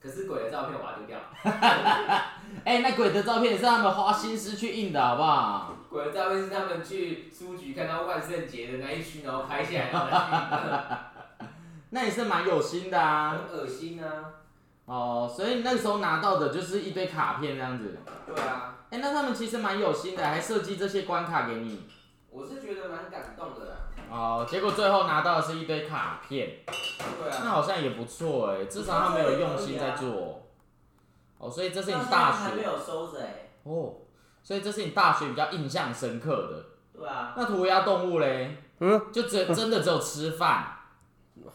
[0.01, 1.17] 可是鬼的照片我把它丢掉，
[2.65, 5.77] 哎、那鬼的照片也是他们花心思去印的，好不好？
[5.89, 10.99] 鬼的照片是他们去书局看到万圣节的那一区，然后拍下来然后拿去印的，
[11.91, 13.39] 那也是蛮有心的啊。
[13.49, 14.25] 很恶心啊。
[14.87, 17.97] 哦，所以你那时候拿到的就是一堆卡片这样子。
[18.27, 21.89] 对啊，哎、那他们其实蛮有心的，还设计这些关卡给你。
[22.29, 23.77] 我是觉得蛮感动的啦。
[24.13, 30.43] 哦，结果最后拿到的是一堆卡片，对啊，那好像也不错哎，至少他没有用心在做。
[31.39, 33.49] 哦，所以这是你大学还没有收着哎。
[33.63, 33.95] 哦，
[34.43, 36.65] 所以这是你大学比较印象深刻的。
[37.01, 38.57] 对啊，那涂鸦动物嘞？
[38.81, 40.77] 嗯，就只真的只有吃饭。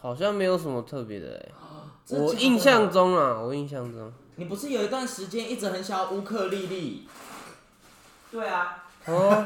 [0.01, 1.51] 好像没有什么特别的哎。
[2.03, 7.07] 真的假的我印象中啊，我印象中，你不是有一段时间一直很想要乌克丽丽？
[8.31, 9.41] 对啊，哦，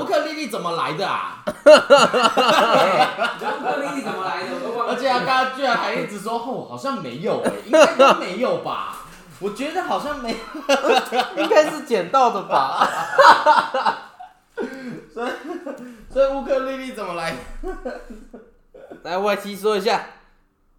[0.00, 1.42] 乌克丽丽怎么来的啊？
[1.46, 1.50] 乌
[3.62, 4.50] 克丽丽怎么来的？
[4.52, 4.92] 我都忘记了。
[4.92, 8.98] 而且他刚刚居然还一直说，哦，好像没有哎，应该都没有吧？
[9.40, 10.36] 我觉得好像没有。
[11.42, 12.86] 应该是捡到的吧？
[15.12, 15.30] 所以
[16.12, 17.34] 所以乌克丽丽怎么来？
[19.04, 20.04] 来，Y 七说一下，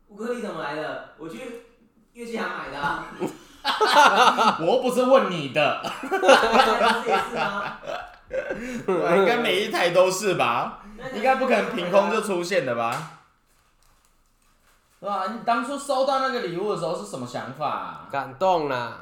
[0.09, 1.09] 乌克丽怎么来的？
[1.17, 1.63] 我去
[2.13, 3.05] 乐器行买的啊。
[4.59, 6.21] 我又不是问你的，不是
[7.07, 7.77] 也是吗？
[9.15, 10.79] 应该每一台都是吧？
[11.13, 13.11] 应该不可能凭空就出现的吧？
[14.99, 15.27] 对吧？
[15.31, 18.07] 你当初收到那个礼物的时候是什么想法、啊？
[18.11, 18.97] 感动啦。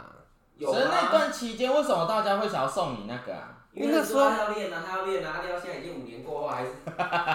[0.58, 1.08] 有所以那啊。
[1.10, 3.55] 段期间，为什么大家会想要送你那个啊？
[3.76, 6.70] 因为那时候他要练啊，他要练啊，他练到现在已经五年过后还是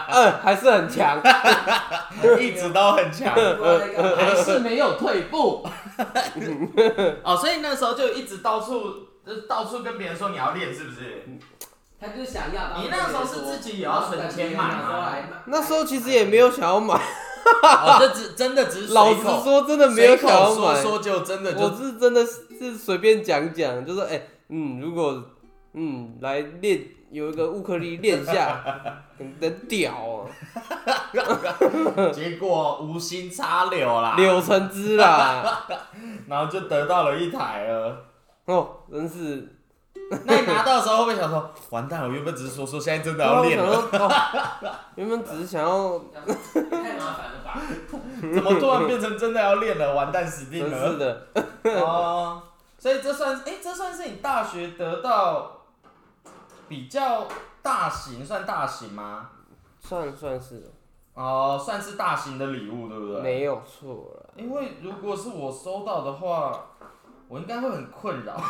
[0.08, 1.20] 嗯， 还是很强。
[2.40, 3.34] 一直都很强。
[3.34, 5.62] 还是没有退步。
[7.22, 8.80] 哦，所以那时候就一直到处，
[9.26, 11.24] 就是到处跟别人说你要练，是不是？
[12.00, 12.80] 他就是想要。
[12.80, 20.56] 你那时候是自己也要存钱买吗那时候其实也没有想要买，哦，这只真的只是老实说真的没有想要买。
[20.56, 25.22] 口说说就真的我就是真的是随便讲讲，就说哎、嗯，如果
[25.72, 28.62] 嗯来练有一个乌克丽练一下，
[29.18, 30.26] 很很屌哦、
[32.12, 35.66] 结果无心插柳啦，柳成枝啦，
[36.28, 38.04] 然后就得到了一台了。
[38.46, 39.56] 哦，真是，
[40.24, 44.10] 那你拿到的时候会不会想说， 完蛋了，我原本只是说说，现在真的要练了，哦，
[44.96, 47.60] 原本只是想要，太麻烦了吧？
[48.20, 49.94] 怎么突然变成真的要练了？
[49.94, 50.98] 完蛋，死定了是。
[50.98, 51.26] 的，
[51.80, 52.42] 哦，
[52.78, 55.59] 所以这算是，哎、这算是你大学得到
[56.70, 57.26] 比较
[57.62, 59.30] 大型，算大型吗？
[59.80, 60.70] 算算是
[61.14, 63.20] 哦，算是大型的礼物，对不对？
[63.20, 64.30] 没有错了。
[64.36, 66.66] 因为如果是我收到的话，
[67.26, 68.36] 我应该会很困扰，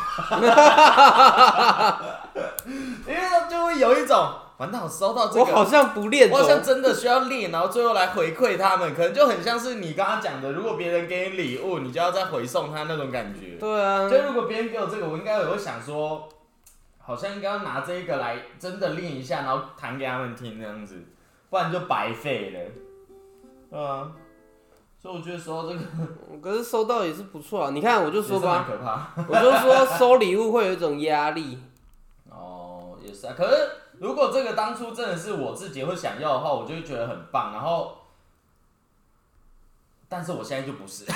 [3.07, 13.57] 因为就会有一种，完蛋，我收到这我好，像不练我好像走，真的需要练，然后最后来回馈他们，可能就很像是你刚刚讲的，如果别人给你礼物，你就要再回送他那种感觉。
[13.59, 16.29] 对啊，就如果别人给我这个，我应该也会想说，
[17.03, 21.03] 好像应该要拿这一个来真的练一下，然后弹给他们听这样子，
[21.49, 22.59] 不然就白费了。
[23.71, 24.13] 嗯，
[24.99, 25.81] 所以我觉得收这个
[26.41, 27.71] 可是收到也是不错啊。
[27.71, 29.07] 你看，我就说吧，可怕。
[29.27, 31.57] 我就说收礼物会有一种压力。
[32.29, 33.33] 哦，也是啊。
[33.35, 37.53] 可是如果这个当初真的是我自己会想要的话，我就会觉得很棒。
[37.53, 37.97] 然后，
[40.09, 41.05] 但是我现在就不是。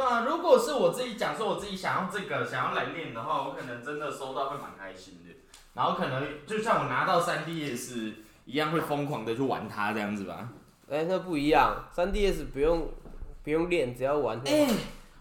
[0.00, 5.34] 对啊，如果是我自己讲说我自己想要这个，想要来练的话，我可能真的收到会蛮开心的。
[5.74, 8.14] 然后可能就像我拿到三 DS
[8.46, 10.48] 一样，会疯狂的去玩它这样子吧。
[10.90, 12.88] 哎、那不一样三 DS 不用
[13.44, 14.40] 不用练，只要玩。
[14.46, 14.66] 哎、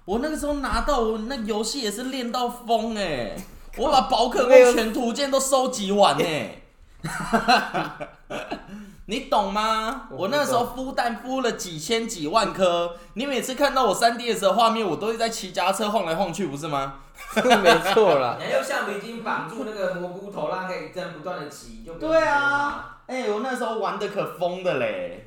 [0.05, 3.35] 我那个时候拿到我那游戏也是练到疯哎、
[3.75, 6.61] 我把宝可梦全图鉴都收集完哎、
[9.09, 10.03] 你懂吗？
[10.11, 16.99] 我那时候孵蛋孵了几千几万颗，你每次看到我三 D S 的画面，我都是在骑脚踏车晃来晃去，不是吗？
[17.35, 18.37] 没错啦。
[18.39, 25.25] 你还用橡皮筋绑住那个蘑菇头，让它可以这样不断的骑，就对啊，哎、我那时候玩的可疯的嘞，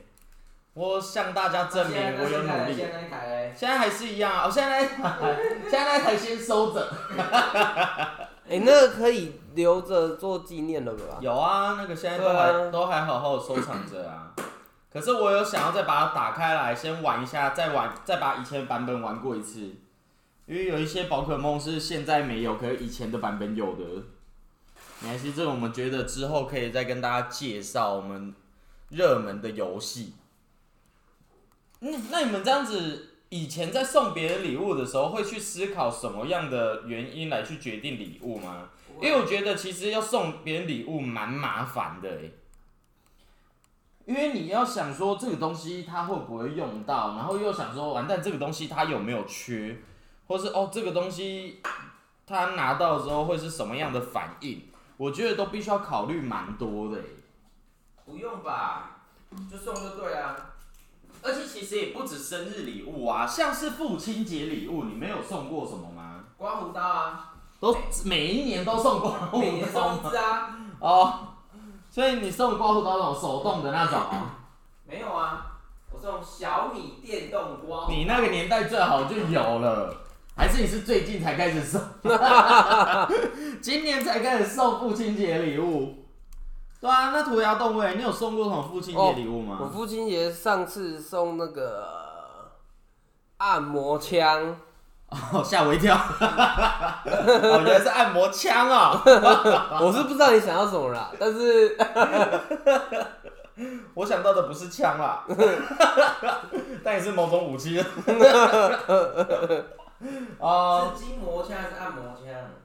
[0.74, 2.76] 我向大家证明我有努力。
[2.76, 5.36] 现在那台嘞，现在还是一样啊，我现在那台，
[5.68, 6.86] 现在那台先收着。
[8.52, 11.18] 哎、那个可以留着做纪念了吧？
[11.22, 14.34] 有啊，那个现在都还、啊都还好好收藏着啊。
[14.92, 19.60] 可是我有想要再把它打开来，先玩一下，再玩，再把以前的版本玩过一次。
[20.44, 23.84] 因为有一些宝可梦是现在没有，可是以前的版本有的。
[25.00, 28.34] 没关系，这个我们觉得之后可以再跟大家介绍我们
[28.90, 30.12] 热门的游戏。
[31.80, 38.68] 嗯，那你们这样子，以前在送别人礼物的时候，会去思考什么样的原因来去决定礼物吗？
[39.00, 42.34] 因为我觉得其实要送别人礼物蛮麻烦的诶，
[44.04, 49.78] 因为你要想说这个东西他会不会用到，然后又想说完蛋这个东西他有没有缺，
[50.26, 51.62] 或是哦这个东西
[52.26, 54.60] 他拿到之后会是什么样的反应，
[54.98, 57.04] 我觉得都必须要考虑蛮多的诶。
[58.04, 59.06] 不用吧，
[59.50, 60.36] 就送就对啊。
[61.22, 66.20] 而且其实也不止生日礼物啊，像是父亲节礼物，你没有送过什么吗？
[66.36, 70.56] 刮胡刀啊，都每一年都送过每年送一次啊。
[70.80, 71.28] 哦，
[71.88, 74.40] 所以你送刮胡刀那种手动的那种啊。
[74.84, 75.46] 没有啊，
[75.92, 77.92] 我送小米电动刮胡。
[77.92, 79.94] 你那个年代最好就有了，
[80.36, 81.80] 还是你是最近才开始送？
[83.62, 86.01] 今年才开始送父亲节礼物。
[86.82, 89.56] 对啊，那涂鸦动物欸，你有送过什么父亲节礼物吗？
[89.60, 92.50] 我父亲节上次送那个
[93.36, 94.56] 按摩枪，
[95.08, 95.94] 哦，吓我一跳！
[97.06, 99.00] 哦，原来是按摩枪啊。
[99.80, 101.78] 我是不知道你想要什么啦，但是
[103.94, 105.24] 我想到的不是枪啦，
[106.82, 107.80] 但也是某种武器。
[110.38, 112.24] 哦， 是筋膜枪还是按摩枪？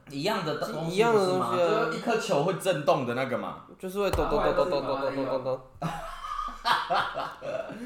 [0.10, 3.64] 一样的东西一样的东西啊就是一颗球会震动的那个嘛。
[3.78, 5.60] 就是会咚咚咚咚咚咚咚咚咚咚。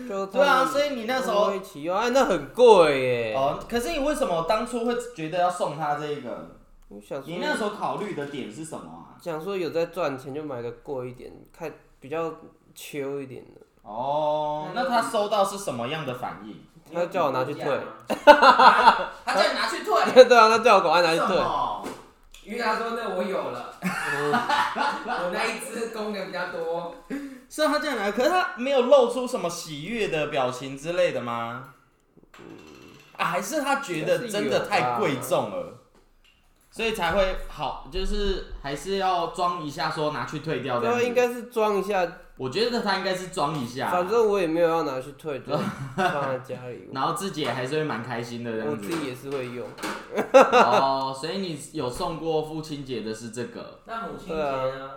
[0.07, 3.33] 就对啊，所以你那时候一起用，哎，那很贵耶。
[3.35, 6.49] 哦，可是你为什么当初会觉得要送他这个？
[6.89, 9.15] 我想你那时，候考虑的点是什么啊？
[9.21, 12.33] 想说有在赚钱就买个贵一点，看比较
[12.75, 13.61] 秋一点的。
[13.83, 16.55] 哦，那他收到是什么样的反应？
[16.93, 17.63] 他叫我拿去退
[18.07, 21.37] 他叫你拿去退， 对啊，他叫我赶快拿去退。
[22.43, 26.95] 因为他说那我有了， 我那一只公的比较多。
[27.49, 31.73] 是啊，他这样来，可是他没有露出什么喜悦的表情之类的吗？
[33.15, 35.77] 啊，还是他觉得真的太贵重了，
[36.71, 41.07] 所以才会好，就是还是要装一下，说拿去退掉的对啊，样子。
[41.07, 42.05] 应该是装一下，
[42.41, 45.55] 我觉得他应该是装一下，反正我也没有要拿去退，就
[45.95, 46.89] 放在家里。
[46.91, 48.73] 然后自己也还是会蛮开心的这样子。
[48.73, 49.67] 我自己也是会用。
[50.33, 54.89] 哦，所以你有送过父亲节的是这个，那母亲节呢？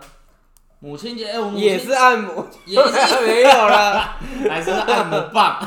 [0.79, 4.17] 母亲节，哎、我母亲也是按摩，也是没有啦。
[4.49, 5.63] 还是按摩棒。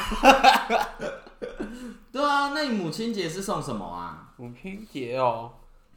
[2.10, 4.32] 对啊，那你母亲节是送什么啊？
[4.36, 5.52] 母亲节哦，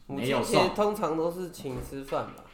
[0.06, 2.44] 母没有亲节送通常都是请吃饭吧？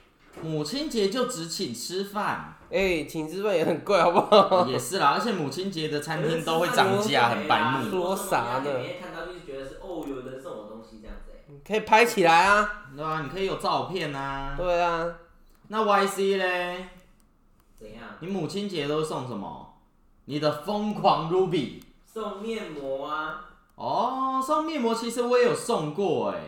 [0.41, 4.67] 母亲节就只请吃饭，哎、请吃饭也很贵，好不好？
[4.67, 7.91] 也是啦，而且母亲节的餐厅都会涨价，很白目。
[7.91, 11.55] 说啥呢看到就是觉得是哦，有人送我东西这样子哎。
[11.67, 12.85] 可以拍起来啊。
[12.97, 14.55] 对啊，你可以有照片啊。
[14.57, 15.07] 对啊，
[15.69, 16.89] 那 YC 嘞？
[17.79, 18.03] 怎样？
[18.21, 19.75] 你母亲节都送什么？
[20.27, 23.45] 你的疯狂 Ruby 送面膜啊？
[23.77, 26.41] 哦，送面膜其实我也有送过哎，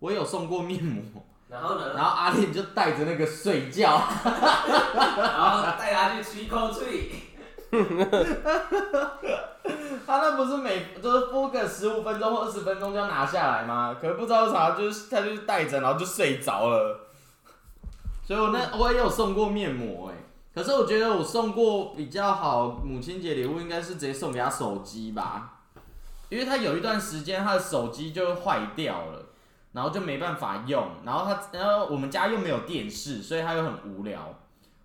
[0.00, 1.02] 我也有送过面膜，
[1.50, 1.94] 然后呢？
[1.94, 7.10] 然后阿丽就带着那个睡觉，然后带他去吹口吹。
[10.06, 13.96] 他那不是每就是敷个十五分钟或二十分钟就要拿下来吗？
[14.00, 17.00] 可是不知道为啥，就是他就是带着，然后就睡着了。
[18.24, 20.14] 所以我那我也有送过面膜哎，
[20.54, 25.62] 可是我觉得我送过比较好母亲节礼物应该是直接送给他手机吧，
[26.28, 29.26] 因为他有一段时间他的手机就坏掉了，
[29.72, 34.18] 然后就没办法用，然后他然后我们家又没有电视，所以他又很无聊，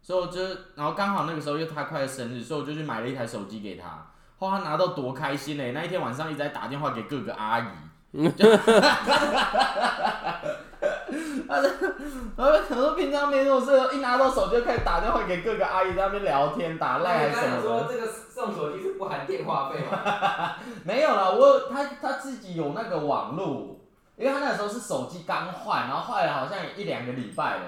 [0.01, 0.41] 所以我就
[0.75, 4.07] 然后刚好那个时候又他快生日，所以我就去买了一台手机给他。
[4.37, 5.71] 后他拿到多开心嘞！
[5.71, 7.63] 那一天晚上一直在打电话给各个阿姨，
[11.47, 11.71] 他说，
[12.35, 17.61] 他说可能平常没什么事，一拿到手机就开始打电话给各个阿姨，在那边聊天、打赖还是什么的。
[17.61, 20.55] 说这个送手机是不含电话费吗？
[20.83, 23.74] 没有啦，我他他自己有那个网路，
[24.17, 27.63] 因为他那时候是手机刚换，然后坏了好像一两个礼拜了，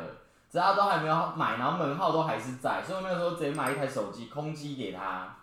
[0.51, 5.35] 只要都还没有买，然后门号都还是在，所以我那个时候直接买一台手机空机给他，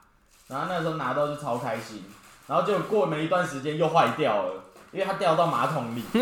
[0.48, 2.04] 然后那时候拿到就超开心，
[2.46, 6.02] 然后就过没一段时间又坏掉了，因为它掉到马桶里，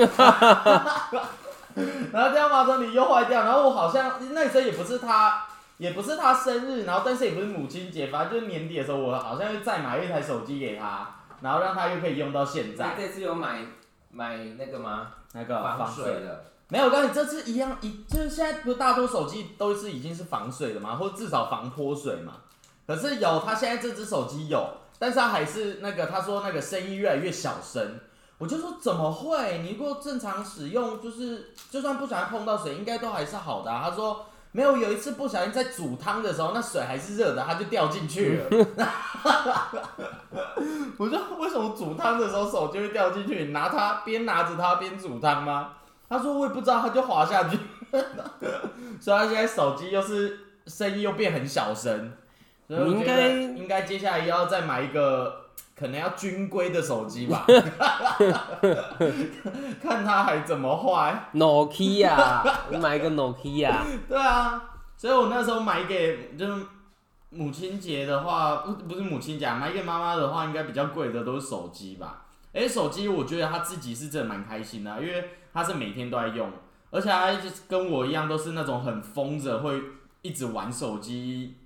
[2.13, 5.45] 然后掉到马桶里又坏掉，然后我好像那时候也不是他。
[5.79, 11.09] 也不是他生日，然后但是也不是母亲节，反正就是年底的时候，我好像又再买一台手机给他，
[11.41, 12.95] 然后让他又可以用到现在。
[12.97, 13.59] 这次有买
[14.13, 15.15] 买那个吗？
[15.33, 16.45] 那个防防水水的。
[16.69, 22.35] 没有，我告诉你，这次一样，一就是现在不是大多手机都是已经是防水的嘛，或者至少防泼水嘛。
[22.87, 27.99] 可可是有他现在这只手机有，但是他还是那个他说那个声音越来越小声。
[28.37, 29.61] 我就说怎么会？
[29.63, 38.45] 你如果正常使用，就是就算不小心碰到水，应该都还是好的啊、他说没有，有一次不小心在煮汤的时候，那水还是热的，它就掉进去了。
[40.99, 43.45] 我说为什么煮汤的时候手就会掉进去？
[43.45, 45.73] 你拿它边拿着它边煮汤吗？
[46.09, 47.59] 他说我也不知道，他就滑下去。
[49.01, 52.13] 所以他现在手机又是声音又变很小声，
[52.69, 53.31] 所以我觉得应该
[53.63, 55.42] 应该接下来要再买一个
[55.75, 57.45] 可能要军规的手机吧，
[59.83, 61.31] 看他还怎么坏。
[61.35, 63.75] Nokia，你买一个 Nokia，
[64.09, 64.63] 对啊，
[64.97, 66.67] 所以我那时候买给就是
[67.31, 72.27] 母亲节的话，不不是母亲节啊，买给妈妈的话，应该比较贵的都是手机吧。
[72.53, 76.51] 哎、手机我觉得他自己是真的蛮开心的啊、因为他是每天都在用，
[76.91, 79.81] 而且他就是跟我一样都是那种很疯着会
[80.21, 81.57] 一直玩手机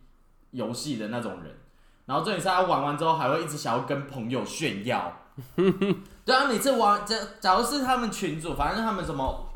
[0.53, 1.59] 游戏的那种人。
[2.07, 5.13] 然后重点是他玩完之后还会一直想要跟朋友炫耀。
[6.25, 9.49] 对啊，每次玩，假假如是他们群主，反正他们什么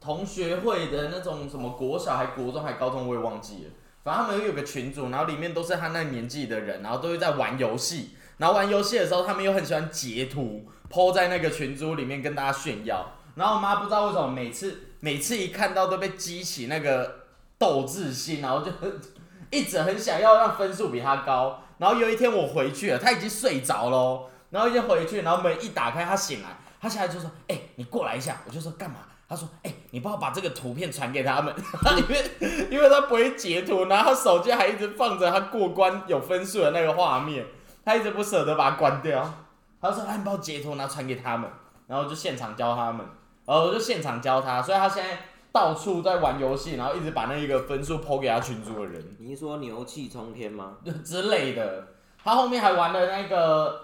[0.00, 3.70] 同学会的那种什么国小还国中还高中，我也忘记了。
[4.02, 8.16] 反正他们有个群主，然后里面都是他那年纪的人，然后都会在玩游戏。
[8.38, 13.12] 然后玩游戏的时候，他们又很喜欢截图，PO 在那个群组里面跟大家炫耀。
[13.34, 17.24] 然后我妈不知道为什么每次每次一看到都被激起那个
[17.58, 18.70] 斗志心，然后就
[19.50, 21.62] 一直很想要让分数比他高。
[21.78, 24.28] 然后有一天我回去了，他已经睡着喽。
[24.50, 26.48] 然后一天回去，然后门一打开，他醒来，
[26.80, 28.96] 他下来就说：“哎、你过来一下。”我就说：“干嘛？”
[29.28, 31.52] 他说：“哎、你帮我把这个图片传给他们，
[31.98, 37.44] 因为因为他不会截图，然后他手机还一直放着他过关有分数的那个画面，
[37.84, 39.34] 他一直不舍得把它关掉。
[39.80, 41.50] 他说：“哎，你帮我截图，然后传给他们。”
[41.88, 43.06] 然后就现场教他们，
[43.44, 45.18] 然后我就现场教他，所以他现在
[45.56, 49.16] 到处在玩游戏，然后一直把那一个分数抛给他群主的人。
[49.18, 50.76] 你是说牛气冲天吗？
[51.02, 51.82] 之类的。
[52.22, 53.80] 他后面还玩了那个，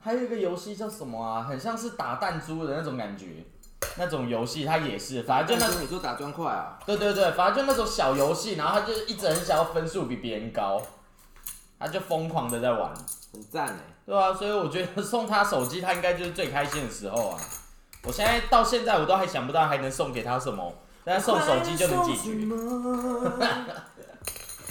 [0.00, 1.42] 还有一个游戏叫什么啊？
[1.42, 3.44] 很像是打弹珠的那种感觉，
[3.98, 6.78] 那种游戏他也是，反正就那种，你说打砖块啊？
[6.86, 10.80] 对对对，反正就那种小游戏，然后他就一直很想要分数比别人高，
[11.78, 12.90] 他就疯狂的在玩，
[13.34, 13.78] 很赞哎！
[14.06, 17.38] 对啊，所以我觉得送他手机，他应该就是最开心的时候啊。
[18.04, 20.72] 我现在到现在我都还想不到还能送给他什么，
[21.04, 22.34] 但是送手机就能解决。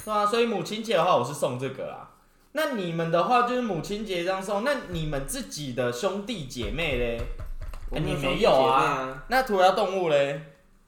[0.04, 2.10] 对啊，所以母亲节的话，我是送这个啦。
[2.54, 7.22] 那你们的话就是母亲节这样送，那你们自己的兄弟姐妹嘞？
[7.90, 9.24] 我你没有啊啊？
[9.28, 10.42] 那涂鸦动物嘞？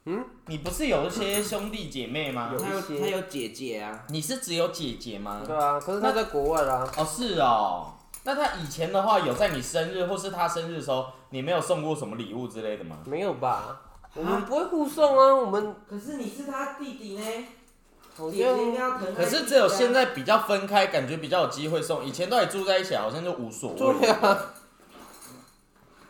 [0.05, 2.49] 嗯，你不是有一些兄弟姐妹吗？
[2.51, 5.41] 有他有一些他有姐姐啊，你是只有姐姐吗？
[5.45, 7.93] 对啊，可是他在国外啦，哦，是哦。
[8.23, 12.97] 那他以前的话，有在你生日或是他生日的时候，你没有送过什么礼物之类的吗？
[13.05, 13.79] 没有吧？
[14.15, 17.23] 我们不会互送啊，我们可是你是他弟弟呢，
[18.15, 19.25] 好姐姐应该像要疼爱弟弟啊。
[19.25, 22.05] 可是只有现在比较分开，感觉比较有机会送。
[22.05, 23.77] 以前都还住在一起，好像就无所谓。
[23.77, 24.45] 对啊，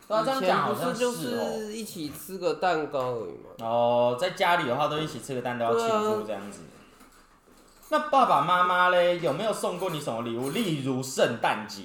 [0.06, 1.58] 对啊，这样以前讲好像不是就哦。
[1.58, 3.66] 是一起吃个蛋糕而已嘛。
[3.66, 6.60] 哦，在家里的话都一起吃个蛋糕要庆对啊祝这样子。
[7.90, 10.50] 那爸爸妈妈嘞，有没有送过你什么礼物？
[10.50, 11.82] 例如圣诞节，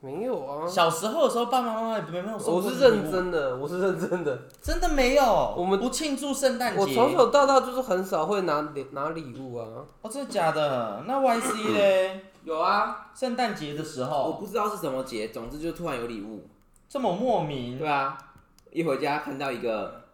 [0.00, 4.38] 没有啊，小时候的时候，爸爸妈妈也没有送我是过你礼物认，真的，我是认真的。
[4.62, 5.54] 真的没有。
[5.56, 6.80] 我们不庆祝圣诞节。
[6.80, 9.66] 我从小到大就是很少会拿礼拿礼物啊。
[10.02, 11.02] 哦，真的假的？
[11.06, 12.24] 那 Y C 嘞？
[12.44, 16.46] 有啊，圣诞节的时候我候不知道是什么节，总之就突然有礼物。
[16.88, 18.16] 这么莫名，对啊，
[18.70, 20.04] 一回家看到一个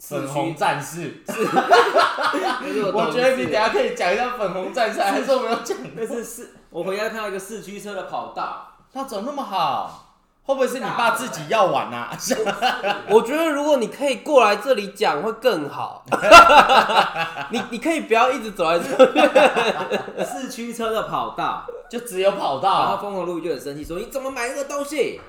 [0.00, 1.34] 粉红战士，那
[2.72, 5.76] 是我觉得你等下可以讲一下粉红战士，还是我没有讲？
[5.94, 10.06] 那是四，我回家看到一个四驱车的跑道，他怎么那么好？
[10.42, 12.10] 会不会是你爸自己要玩啊？
[13.10, 16.04] 我觉得如果你可以过来这里讲会更好。
[17.52, 19.20] 你你可以不要一直走来这里。
[20.24, 25.20] 四驱车的跑道，就只有跑道然后道，风头路就很生气，说你怎么买这个东西？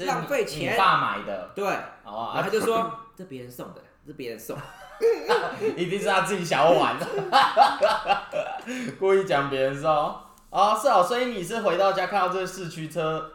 [0.00, 4.56] 浪费钱你爸买的对，然哦，后啊他就说这别人送的，这别人送。
[5.76, 7.06] 一定是他自己想要玩的，
[8.98, 9.90] 故意讲别人送。
[9.90, 13.30] 哦，是哦，所以你是回到家看到这个四驱车，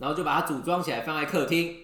[0.00, 1.76] 然后就把它组装起来放在客厅，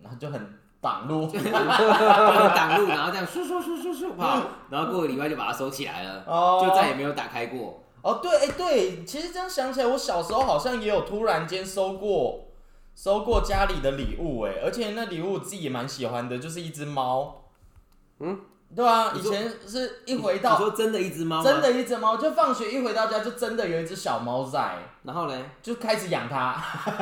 [0.00, 1.26] 然后就很挡路。
[1.30, 7.84] 就挡路，然后这样咻咻咻咻咻跑，然后过个礼拜就把它收起来了，哦，就再也没有打开过。
[8.02, 12.48] 哦，对，哎，对，其实这样想起来，我小时候好像也有突然间收过
[12.96, 17.41] 收过家里的礼物，哎，而且那礼物我自己也蛮喜欢的，就是一只猫。
[18.22, 18.40] 嗯，
[18.74, 21.42] 对啊，以前是一回到你到说真的一只猫？
[21.42, 25.36] 真的一只猫，就放学一回到家就真的有一只小猫在，然后呢？
[25.60, 26.56] 就开始养它。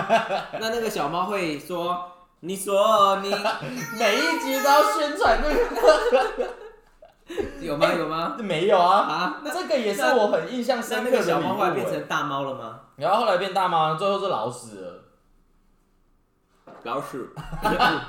[0.59, 2.11] 那那个小猫会说
[2.41, 3.29] ：“你说你
[3.99, 6.49] 每一集都要宣传那个。
[7.61, 7.93] 有吗？
[7.97, 8.37] 有吗？
[8.41, 12.81] 没有啊，啊，那这个也是我很印象那深刻的那个小猫后来变成大猫了吗？
[12.97, 15.05] 然后后来变大猫，最后是老死了，
[16.85, 17.28] 老鼠，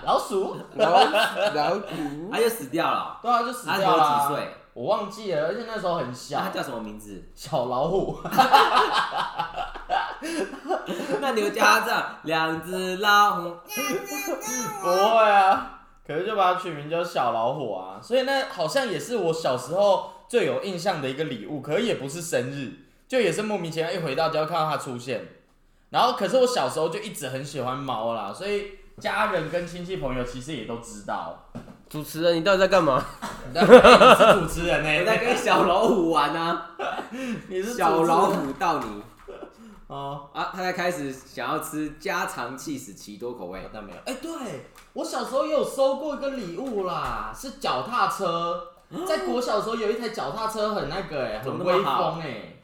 [0.05, 1.03] 老鼠，老
[1.53, 1.81] 老鼠
[2.31, 3.19] 它就死掉了。
[3.21, 4.19] 对啊，就死它掉了啊。
[4.19, 4.55] 活几岁？
[4.73, 7.21] 我忘记了，而且那时候很那小它，叫什么名字？
[7.35, 8.17] 小老虎。
[11.19, 13.49] 那你们叫它这样，两只老虎。
[14.81, 22.71] 不会啊，可是就把它取名叫小老虎啊，所以那好像也是我小时候最有印象的一个礼物，可是也不是生日，
[23.07, 25.21] 就也是莫名其妙一回到家就看到它出现，
[25.91, 31.37] 然后可是我小时候就一直很喜欢猫啦，所以家人跟亲戚朋友其实也都知道。
[31.89, 33.03] 主持人，你到底在干嘛？
[33.53, 36.61] 你是主持人呢、 我在跟小老虎玩呢、
[37.49, 39.03] 你是小老虎到你
[39.87, 40.29] 哦。
[40.31, 43.69] 啊，他在开始想要吃家常气死奇多口味。
[43.73, 44.31] 但没有，哎、对
[44.93, 48.67] 我小时候也有收过一个礼物啦，是脚踏车。
[49.05, 52.60] 在国小的时候有一台脚踏车，很那个哎、很威风哎、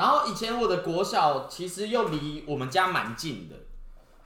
[0.00, 3.56] 然后以前我的国小其实又离我们家蛮近的，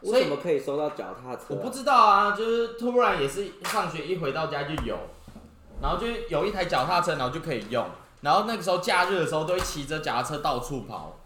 [0.08, 4.96] 所以可以收到脚踏车我不知道啊，就是突然也是上学一回到家就有，
[5.82, 7.84] 然后就有一台脚踏车，然后就可以用。
[8.20, 11.18] 然后那个时候假日的时候都会骑着脚踏车到处跑，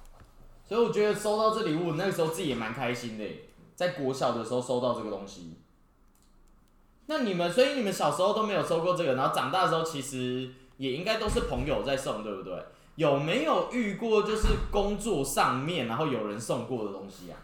[0.67, 5.59] 所以我觉得收到这礼物，那个时候自己也蛮开心的耶，在国小的时候收到这个东西。
[7.05, 12.55] 那你们，所以你们小时候都没有收过这个，然后长大的时候其实也应该都是朋友在送，对不对？
[12.99, 17.39] 有没有遇过就是工作上面然后有人送过的东西啊？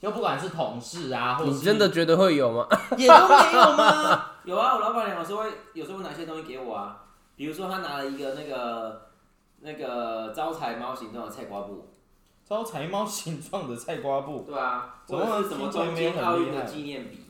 [0.00, 2.64] 就不管是同事啊，或者是你真的觉得会有吗？
[2.96, 4.26] 也都没有吗？
[4.46, 7.02] 有啊，我老板娘有时候会有时候会拿一些东西给我啊，
[7.34, 9.08] 比如说他拿了一个那个
[9.60, 11.88] 那个招财猫形状的菜瓜布，
[12.48, 14.44] 招财猫形状的菜瓜布。
[14.46, 17.26] 对啊，或者是什么听起来东没有很京奥运的纪念笔，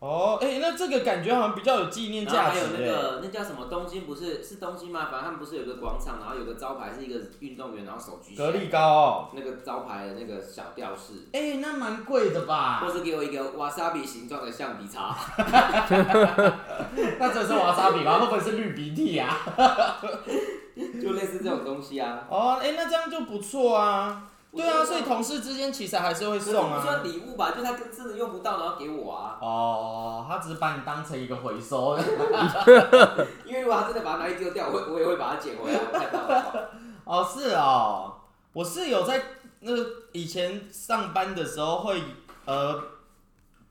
[0.00, 2.86] 哦，哎、那这个感觉好像比较有纪念价值还有那哎。
[2.86, 5.08] 个那叫什么东京不是是东京吗？
[5.10, 12.90] 反正他们不是有个广场，然后有个招牌是一个运动员，然后手举起来格力高哦，那个招牌的那个小吊饰，哎、那蛮贵的吧或？
[12.90, 15.14] 是给我一个瓦萨比形状的橡皮擦
[17.20, 18.18] 那真是瓦萨比吗？
[18.20, 19.36] 会不会是绿鼻涕啊？
[21.02, 22.26] 就类似这种东西啊。
[22.30, 24.29] 哦，哎、那这样就不错啊。
[24.52, 27.02] 对啊，所以同事之间其实还是会送不算啊。
[27.04, 29.38] 礼物吧，就他真的用不到，然后给我啊。
[29.40, 31.96] 哦，他只是把你当成一个回收。
[33.46, 35.78] 因为如果他真的把它拿去丢掉，我会我也会把它捡回来。
[35.78, 36.52] 我看到的话，
[37.04, 38.12] 哦，是哦，
[38.52, 39.22] 我是有在
[39.60, 42.02] 那个以前上班的时候会，
[42.44, 42.82] 呃，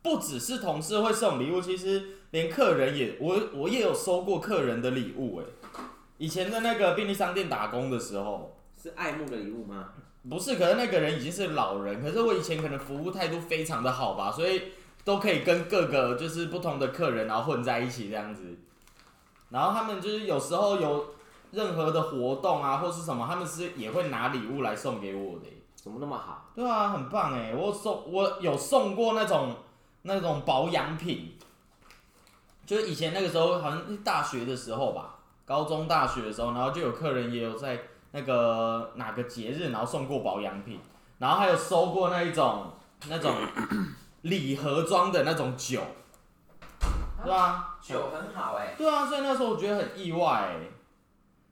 [0.01, 2.01] 不只是同事会送礼物，其实
[2.31, 5.45] 连客人也，我我也有收过客人的礼物哎。
[6.17, 9.89] 以前在那个便利商店打工的时候，是爱慕的礼物吗？
[10.29, 14.63] 不是，可是那个人已经是老人，可是我以前可能服务态度非常的好吧，所以
[15.03, 18.43] 都可以跟各个就是不同的客人然后混在一起这样子。
[19.49, 21.13] 然后他们就是有时候有
[21.51, 25.53] 任何的活动啊或是什么，他们是也会拿礼物来送给我的耶。
[25.75, 26.51] 怎么那么好？
[26.53, 27.55] 对啊，很棒哎！
[27.55, 29.55] 我送我有送过那种
[30.01, 31.37] 那种保养品，
[32.65, 37.79] 就是以前那个时候好像是大学的时候吧，高中大学的时候，然后就有客人也有在
[38.11, 40.79] 那个哪个节日，然后送过保养品，
[41.19, 42.71] 然后还有收过那一种
[43.07, 43.33] 那种
[44.23, 45.81] 礼盒装的那种酒，
[47.23, 50.71] 对啊，酒很好哎、对啊，所以那时候我觉得很意外欸。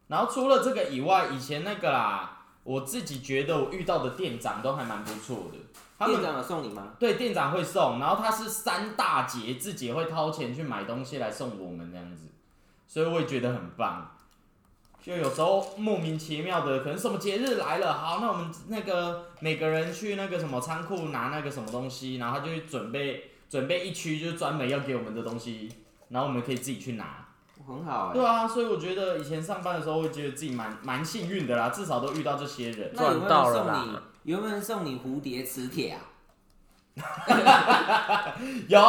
[0.07, 5.57] 然后除了这个以外，以前那个啦，我自己觉得我遇到的店长都还蛮不错的。
[5.99, 6.93] 他们店长有送你吗？
[6.97, 12.27] 对店长会送，然后他是三大节自己也会掏钱去买东西来送我们这样子，
[12.87, 14.15] 所以我也觉得很棒。
[15.07, 25.71] 就有时候莫名其妙的，可能什么节日来了，好，那我们那个每个人去那个什么仓库拿那个什么东西，然后他就去准备准备一区，就是专门要给我们的东西，
[26.09, 27.25] 然后我们可以自己去拿。
[27.65, 32.91] 很好哎、对啊，所以我觉得以前上班的时候，会觉得自己蛮蛮幸运的啦，至少都遇到这些人。
[32.93, 34.03] 那有没有赚到人送了？
[34.23, 36.01] 有没有人送你蝴蝶磁铁啊？
[38.67, 38.79] 有，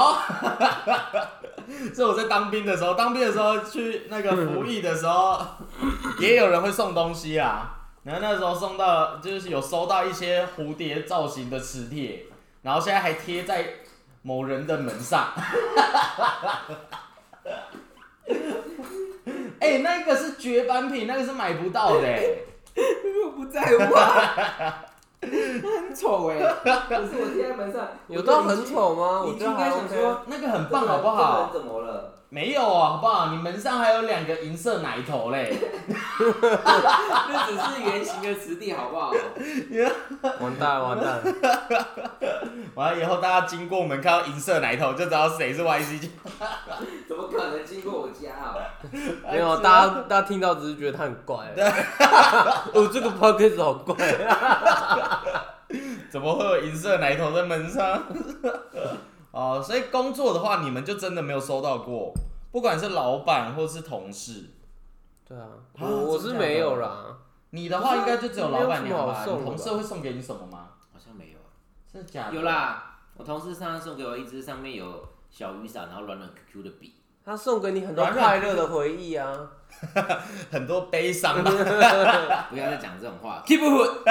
[1.95, 5.45] 所以我在当兵的时候，当兵的时候去那个服役的时候，
[6.21, 7.75] 也有人会送东西啊。
[8.05, 12.25] 然后那时候送到，就是有收到一些蝴蝶造型的磁铁，
[12.63, 13.75] 然后现在还贴在
[14.23, 15.33] 某人的门上。
[19.61, 22.45] 哎、那个是绝版品，那个是买不到的、欸。
[23.25, 24.85] 我不在乎啊，
[25.21, 26.39] 很丑哎、
[26.89, 29.23] 可是我贴在门上，有到很丑吗？
[29.23, 31.51] 我你应觉得还该想说，那个很棒，好不好？
[31.53, 32.18] 这个人怎么了？
[32.31, 33.29] 没有啊，好不好？
[33.33, 35.57] 你门上还有两个银色奶头嘞，
[36.19, 39.13] 那只是圆形的磁地，好不好？
[40.41, 41.23] 完蛋完蛋，
[42.75, 46.09] 完了以后大家经过门看到银色奶头，就知道谁是 YC
[47.09, 48.55] 怎么可能经过我家啊？
[49.33, 51.47] 没有，大家大家听到只是觉得他很怪。
[52.75, 53.97] 哦，这个 podcast 好怪。
[56.11, 58.03] 怎么会有银色奶头在门上？
[59.31, 62.13] 哦，所以工作的话，你们就真的没有收到过，
[62.51, 64.51] 不管是老板或是同事。
[65.27, 67.17] 对啊，啊我我是没有啦。
[67.51, 69.25] 你的话应该就只有老板娘吧？
[69.25, 70.71] 同事会送给你什么吗？
[70.93, 71.39] 好像没有。
[71.93, 72.35] 真的假的？
[72.35, 72.43] 有。
[72.43, 76.95] 啦，我同事上次送给我一支上面有小雨伞，然后软软 QQ 的笔。
[77.25, 79.51] 他送给你很多快乐的回忆啊。
[80.51, 81.51] 很多悲伤吧。
[82.51, 84.09] 不要再讲这种话，keep up。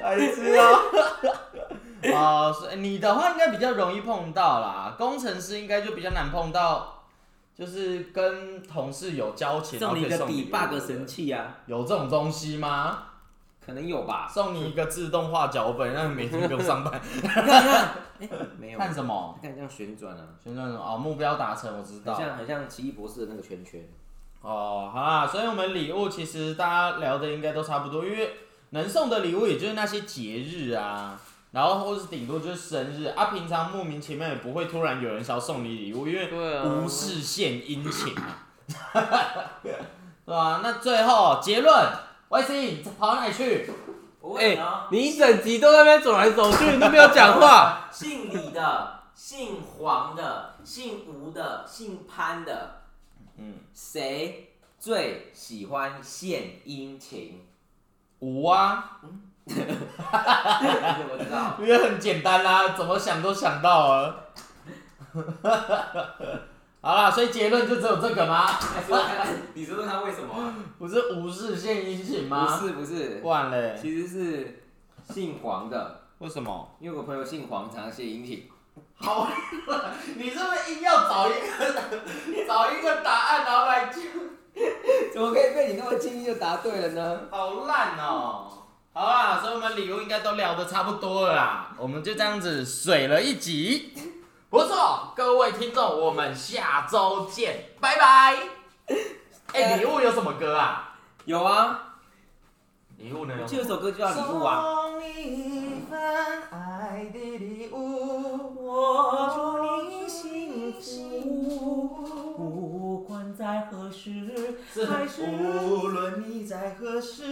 [0.00, 0.78] 白痴啊！
[2.14, 7.04] 啊， 所以你的话应该比较容易碰到啦，工程师应该就比较难碰到，
[7.54, 13.04] 就是跟同事有交情，送你一个 debug 神器啊，有这种东西吗？
[13.64, 14.26] 可能有吧？
[14.28, 17.00] 送你一个自动化脚本，让你每天不用上班。
[17.14, 17.88] 你看看，
[18.18, 18.28] 哎，
[18.58, 18.78] 没有。
[18.78, 19.38] 看什么？
[19.40, 20.80] 你看这样旋转啊，旋转什么？
[20.80, 22.12] 哦，目标达成，我知道。
[22.12, 23.80] 很像很像奇异博士的那个圈圈。
[24.40, 28.32] 哦，好啦，所以我们礼物其实大家聊的应该都差不多，因为
[28.70, 31.20] 能送的礼物也就是那些节日啊，
[31.52, 38.26] 然后或是顶多就是生日啊，平常莫名其妙也不会突然有人想要送你礼物，因为无事献殷勤嘛，
[39.62, 41.88] 对吧、那最后结论
[42.28, 43.70] ，Y C 你跑哪里去？
[44.20, 44.58] 我哎、问
[44.92, 47.88] 你一整集都在那边走来走去，你都没有讲话。
[47.92, 52.82] 姓李的、姓黄的、姓吴的、姓潘的，
[53.36, 57.44] 嗯，谁最喜欢献殷勤？
[58.20, 59.00] 吴啊，
[59.44, 61.56] 我知道。
[61.60, 64.28] 因为很简单啦、怎么想都想到了。
[66.80, 68.48] 好啦，所以结论就只有这个吗？
[68.76, 70.52] 你说说看，你说说看为什么啊？
[70.78, 72.58] 不是无事献殷勤吗？
[72.58, 74.64] 不是不是，不然嘞，其实是
[75.12, 76.74] 姓黄的，为什么？
[76.80, 78.48] 因为我朋友姓黄，常常献殷勤。
[78.96, 79.28] 好，
[80.16, 81.38] 你是不是硬要找一个
[82.46, 84.00] 找一个答案，然后来就？
[85.12, 87.20] 怎么可以被你那么轻易就答对了呢？
[87.30, 88.61] 好烂哦！
[88.94, 93.94] 好啦，所以我们礼物应该都聊得差不多了啦，我们就这样子水了一集，
[94.50, 98.36] 不错，各位听众，我们下周见，拜拜。
[99.54, 100.94] 哎、礼物有什么歌啊？
[101.24, 101.94] 有啊，
[102.98, 103.34] 礼物呢？
[103.46, 104.62] 就有首歌就叫礼物啊。
[104.62, 105.98] 送你一份
[106.50, 111.88] 爱的礼物，我祝你幸福，
[112.36, 114.10] 不管在何时，
[114.86, 117.24] 还是无论你在何时，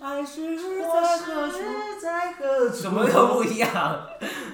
[0.00, 1.58] 还是我在何处，
[2.00, 2.76] 在何处？
[2.76, 4.06] 什么都不一样。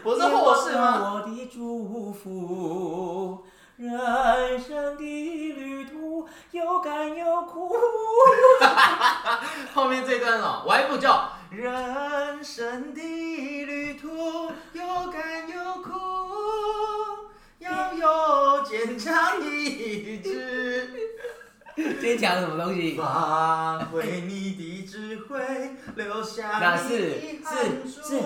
[0.02, 1.14] 不是或是吗？
[1.14, 3.44] 我的祝福，
[3.76, 7.74] 人生的旅途有甘有苦。
[9.74, 11.72] 后面这段哦，我还不叫人
[22.16, 22.96] 坚强什么东西？
[22.96, 28.22] 发挥你的智慧，留下那你是的汗是是珠。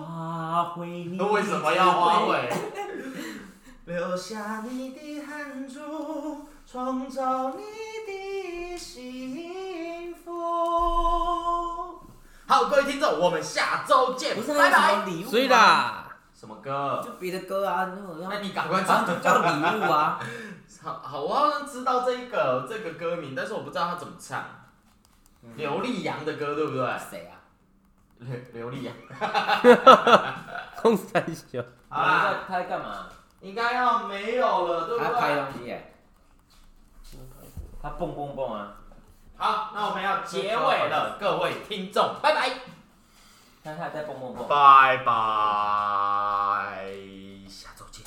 [0.00, 1.20] 发挥你。
[1.20, 2.50] 为什么要发挥？
[3.84, 7.62] 留下你的汗珠，创造你
[8.06, 10.32] 的幸福。
[12.46, 15.04] 好，各位听众，我们下周见，拜拜？
[15.28, 16.07] 所以啦，
[16.38, 17.02] 什么歌？
[17.04, 19.06] 就别的歌啊，那我要那你赶快反唱。
[19.06, 20.20] 就叫礼物啊。
[20.80, 24.44] 好，好，我好像知道这一个这个歌名，但是我不知道他怎么唱。
[25.56, 26.86] 刘力扬的歌对不对？
[27.10, 27.34] 谁啊？
[28.20, 28.94] 刘刘力扬。
[30.80, 33.08] 空三小，好啦，他在干嘛？
[33.40, 35.42] 应该要没有了，对不他拍对？
[35.42, 35.94] 东西耶。
[37.82, 38.74] 他蹦蹦蹦啊！
[39.36, 42.50] 好，那我们要结尾了，各位听众，拜拜。
[43.62, 44.48] 看他还在蹦蹦蹦。
[44.48, 45.12] 拜拜，
[47.48, 48.06] 下周见，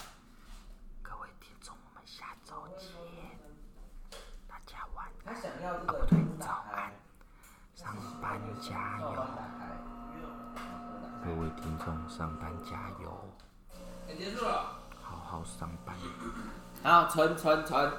[1.01, 2.87] 各位听众，我们下周见，
[4.47, 6.93] 大家晚他想要这个灯打开，
[7.75, 9.25] 上班加油，
[11.23, 13.29] 各位听众上班加油，
[14.17, 14.77] 结束了。
[15.01, 15.95] 好好上班。
[16.83, 17.93] 好，存存存。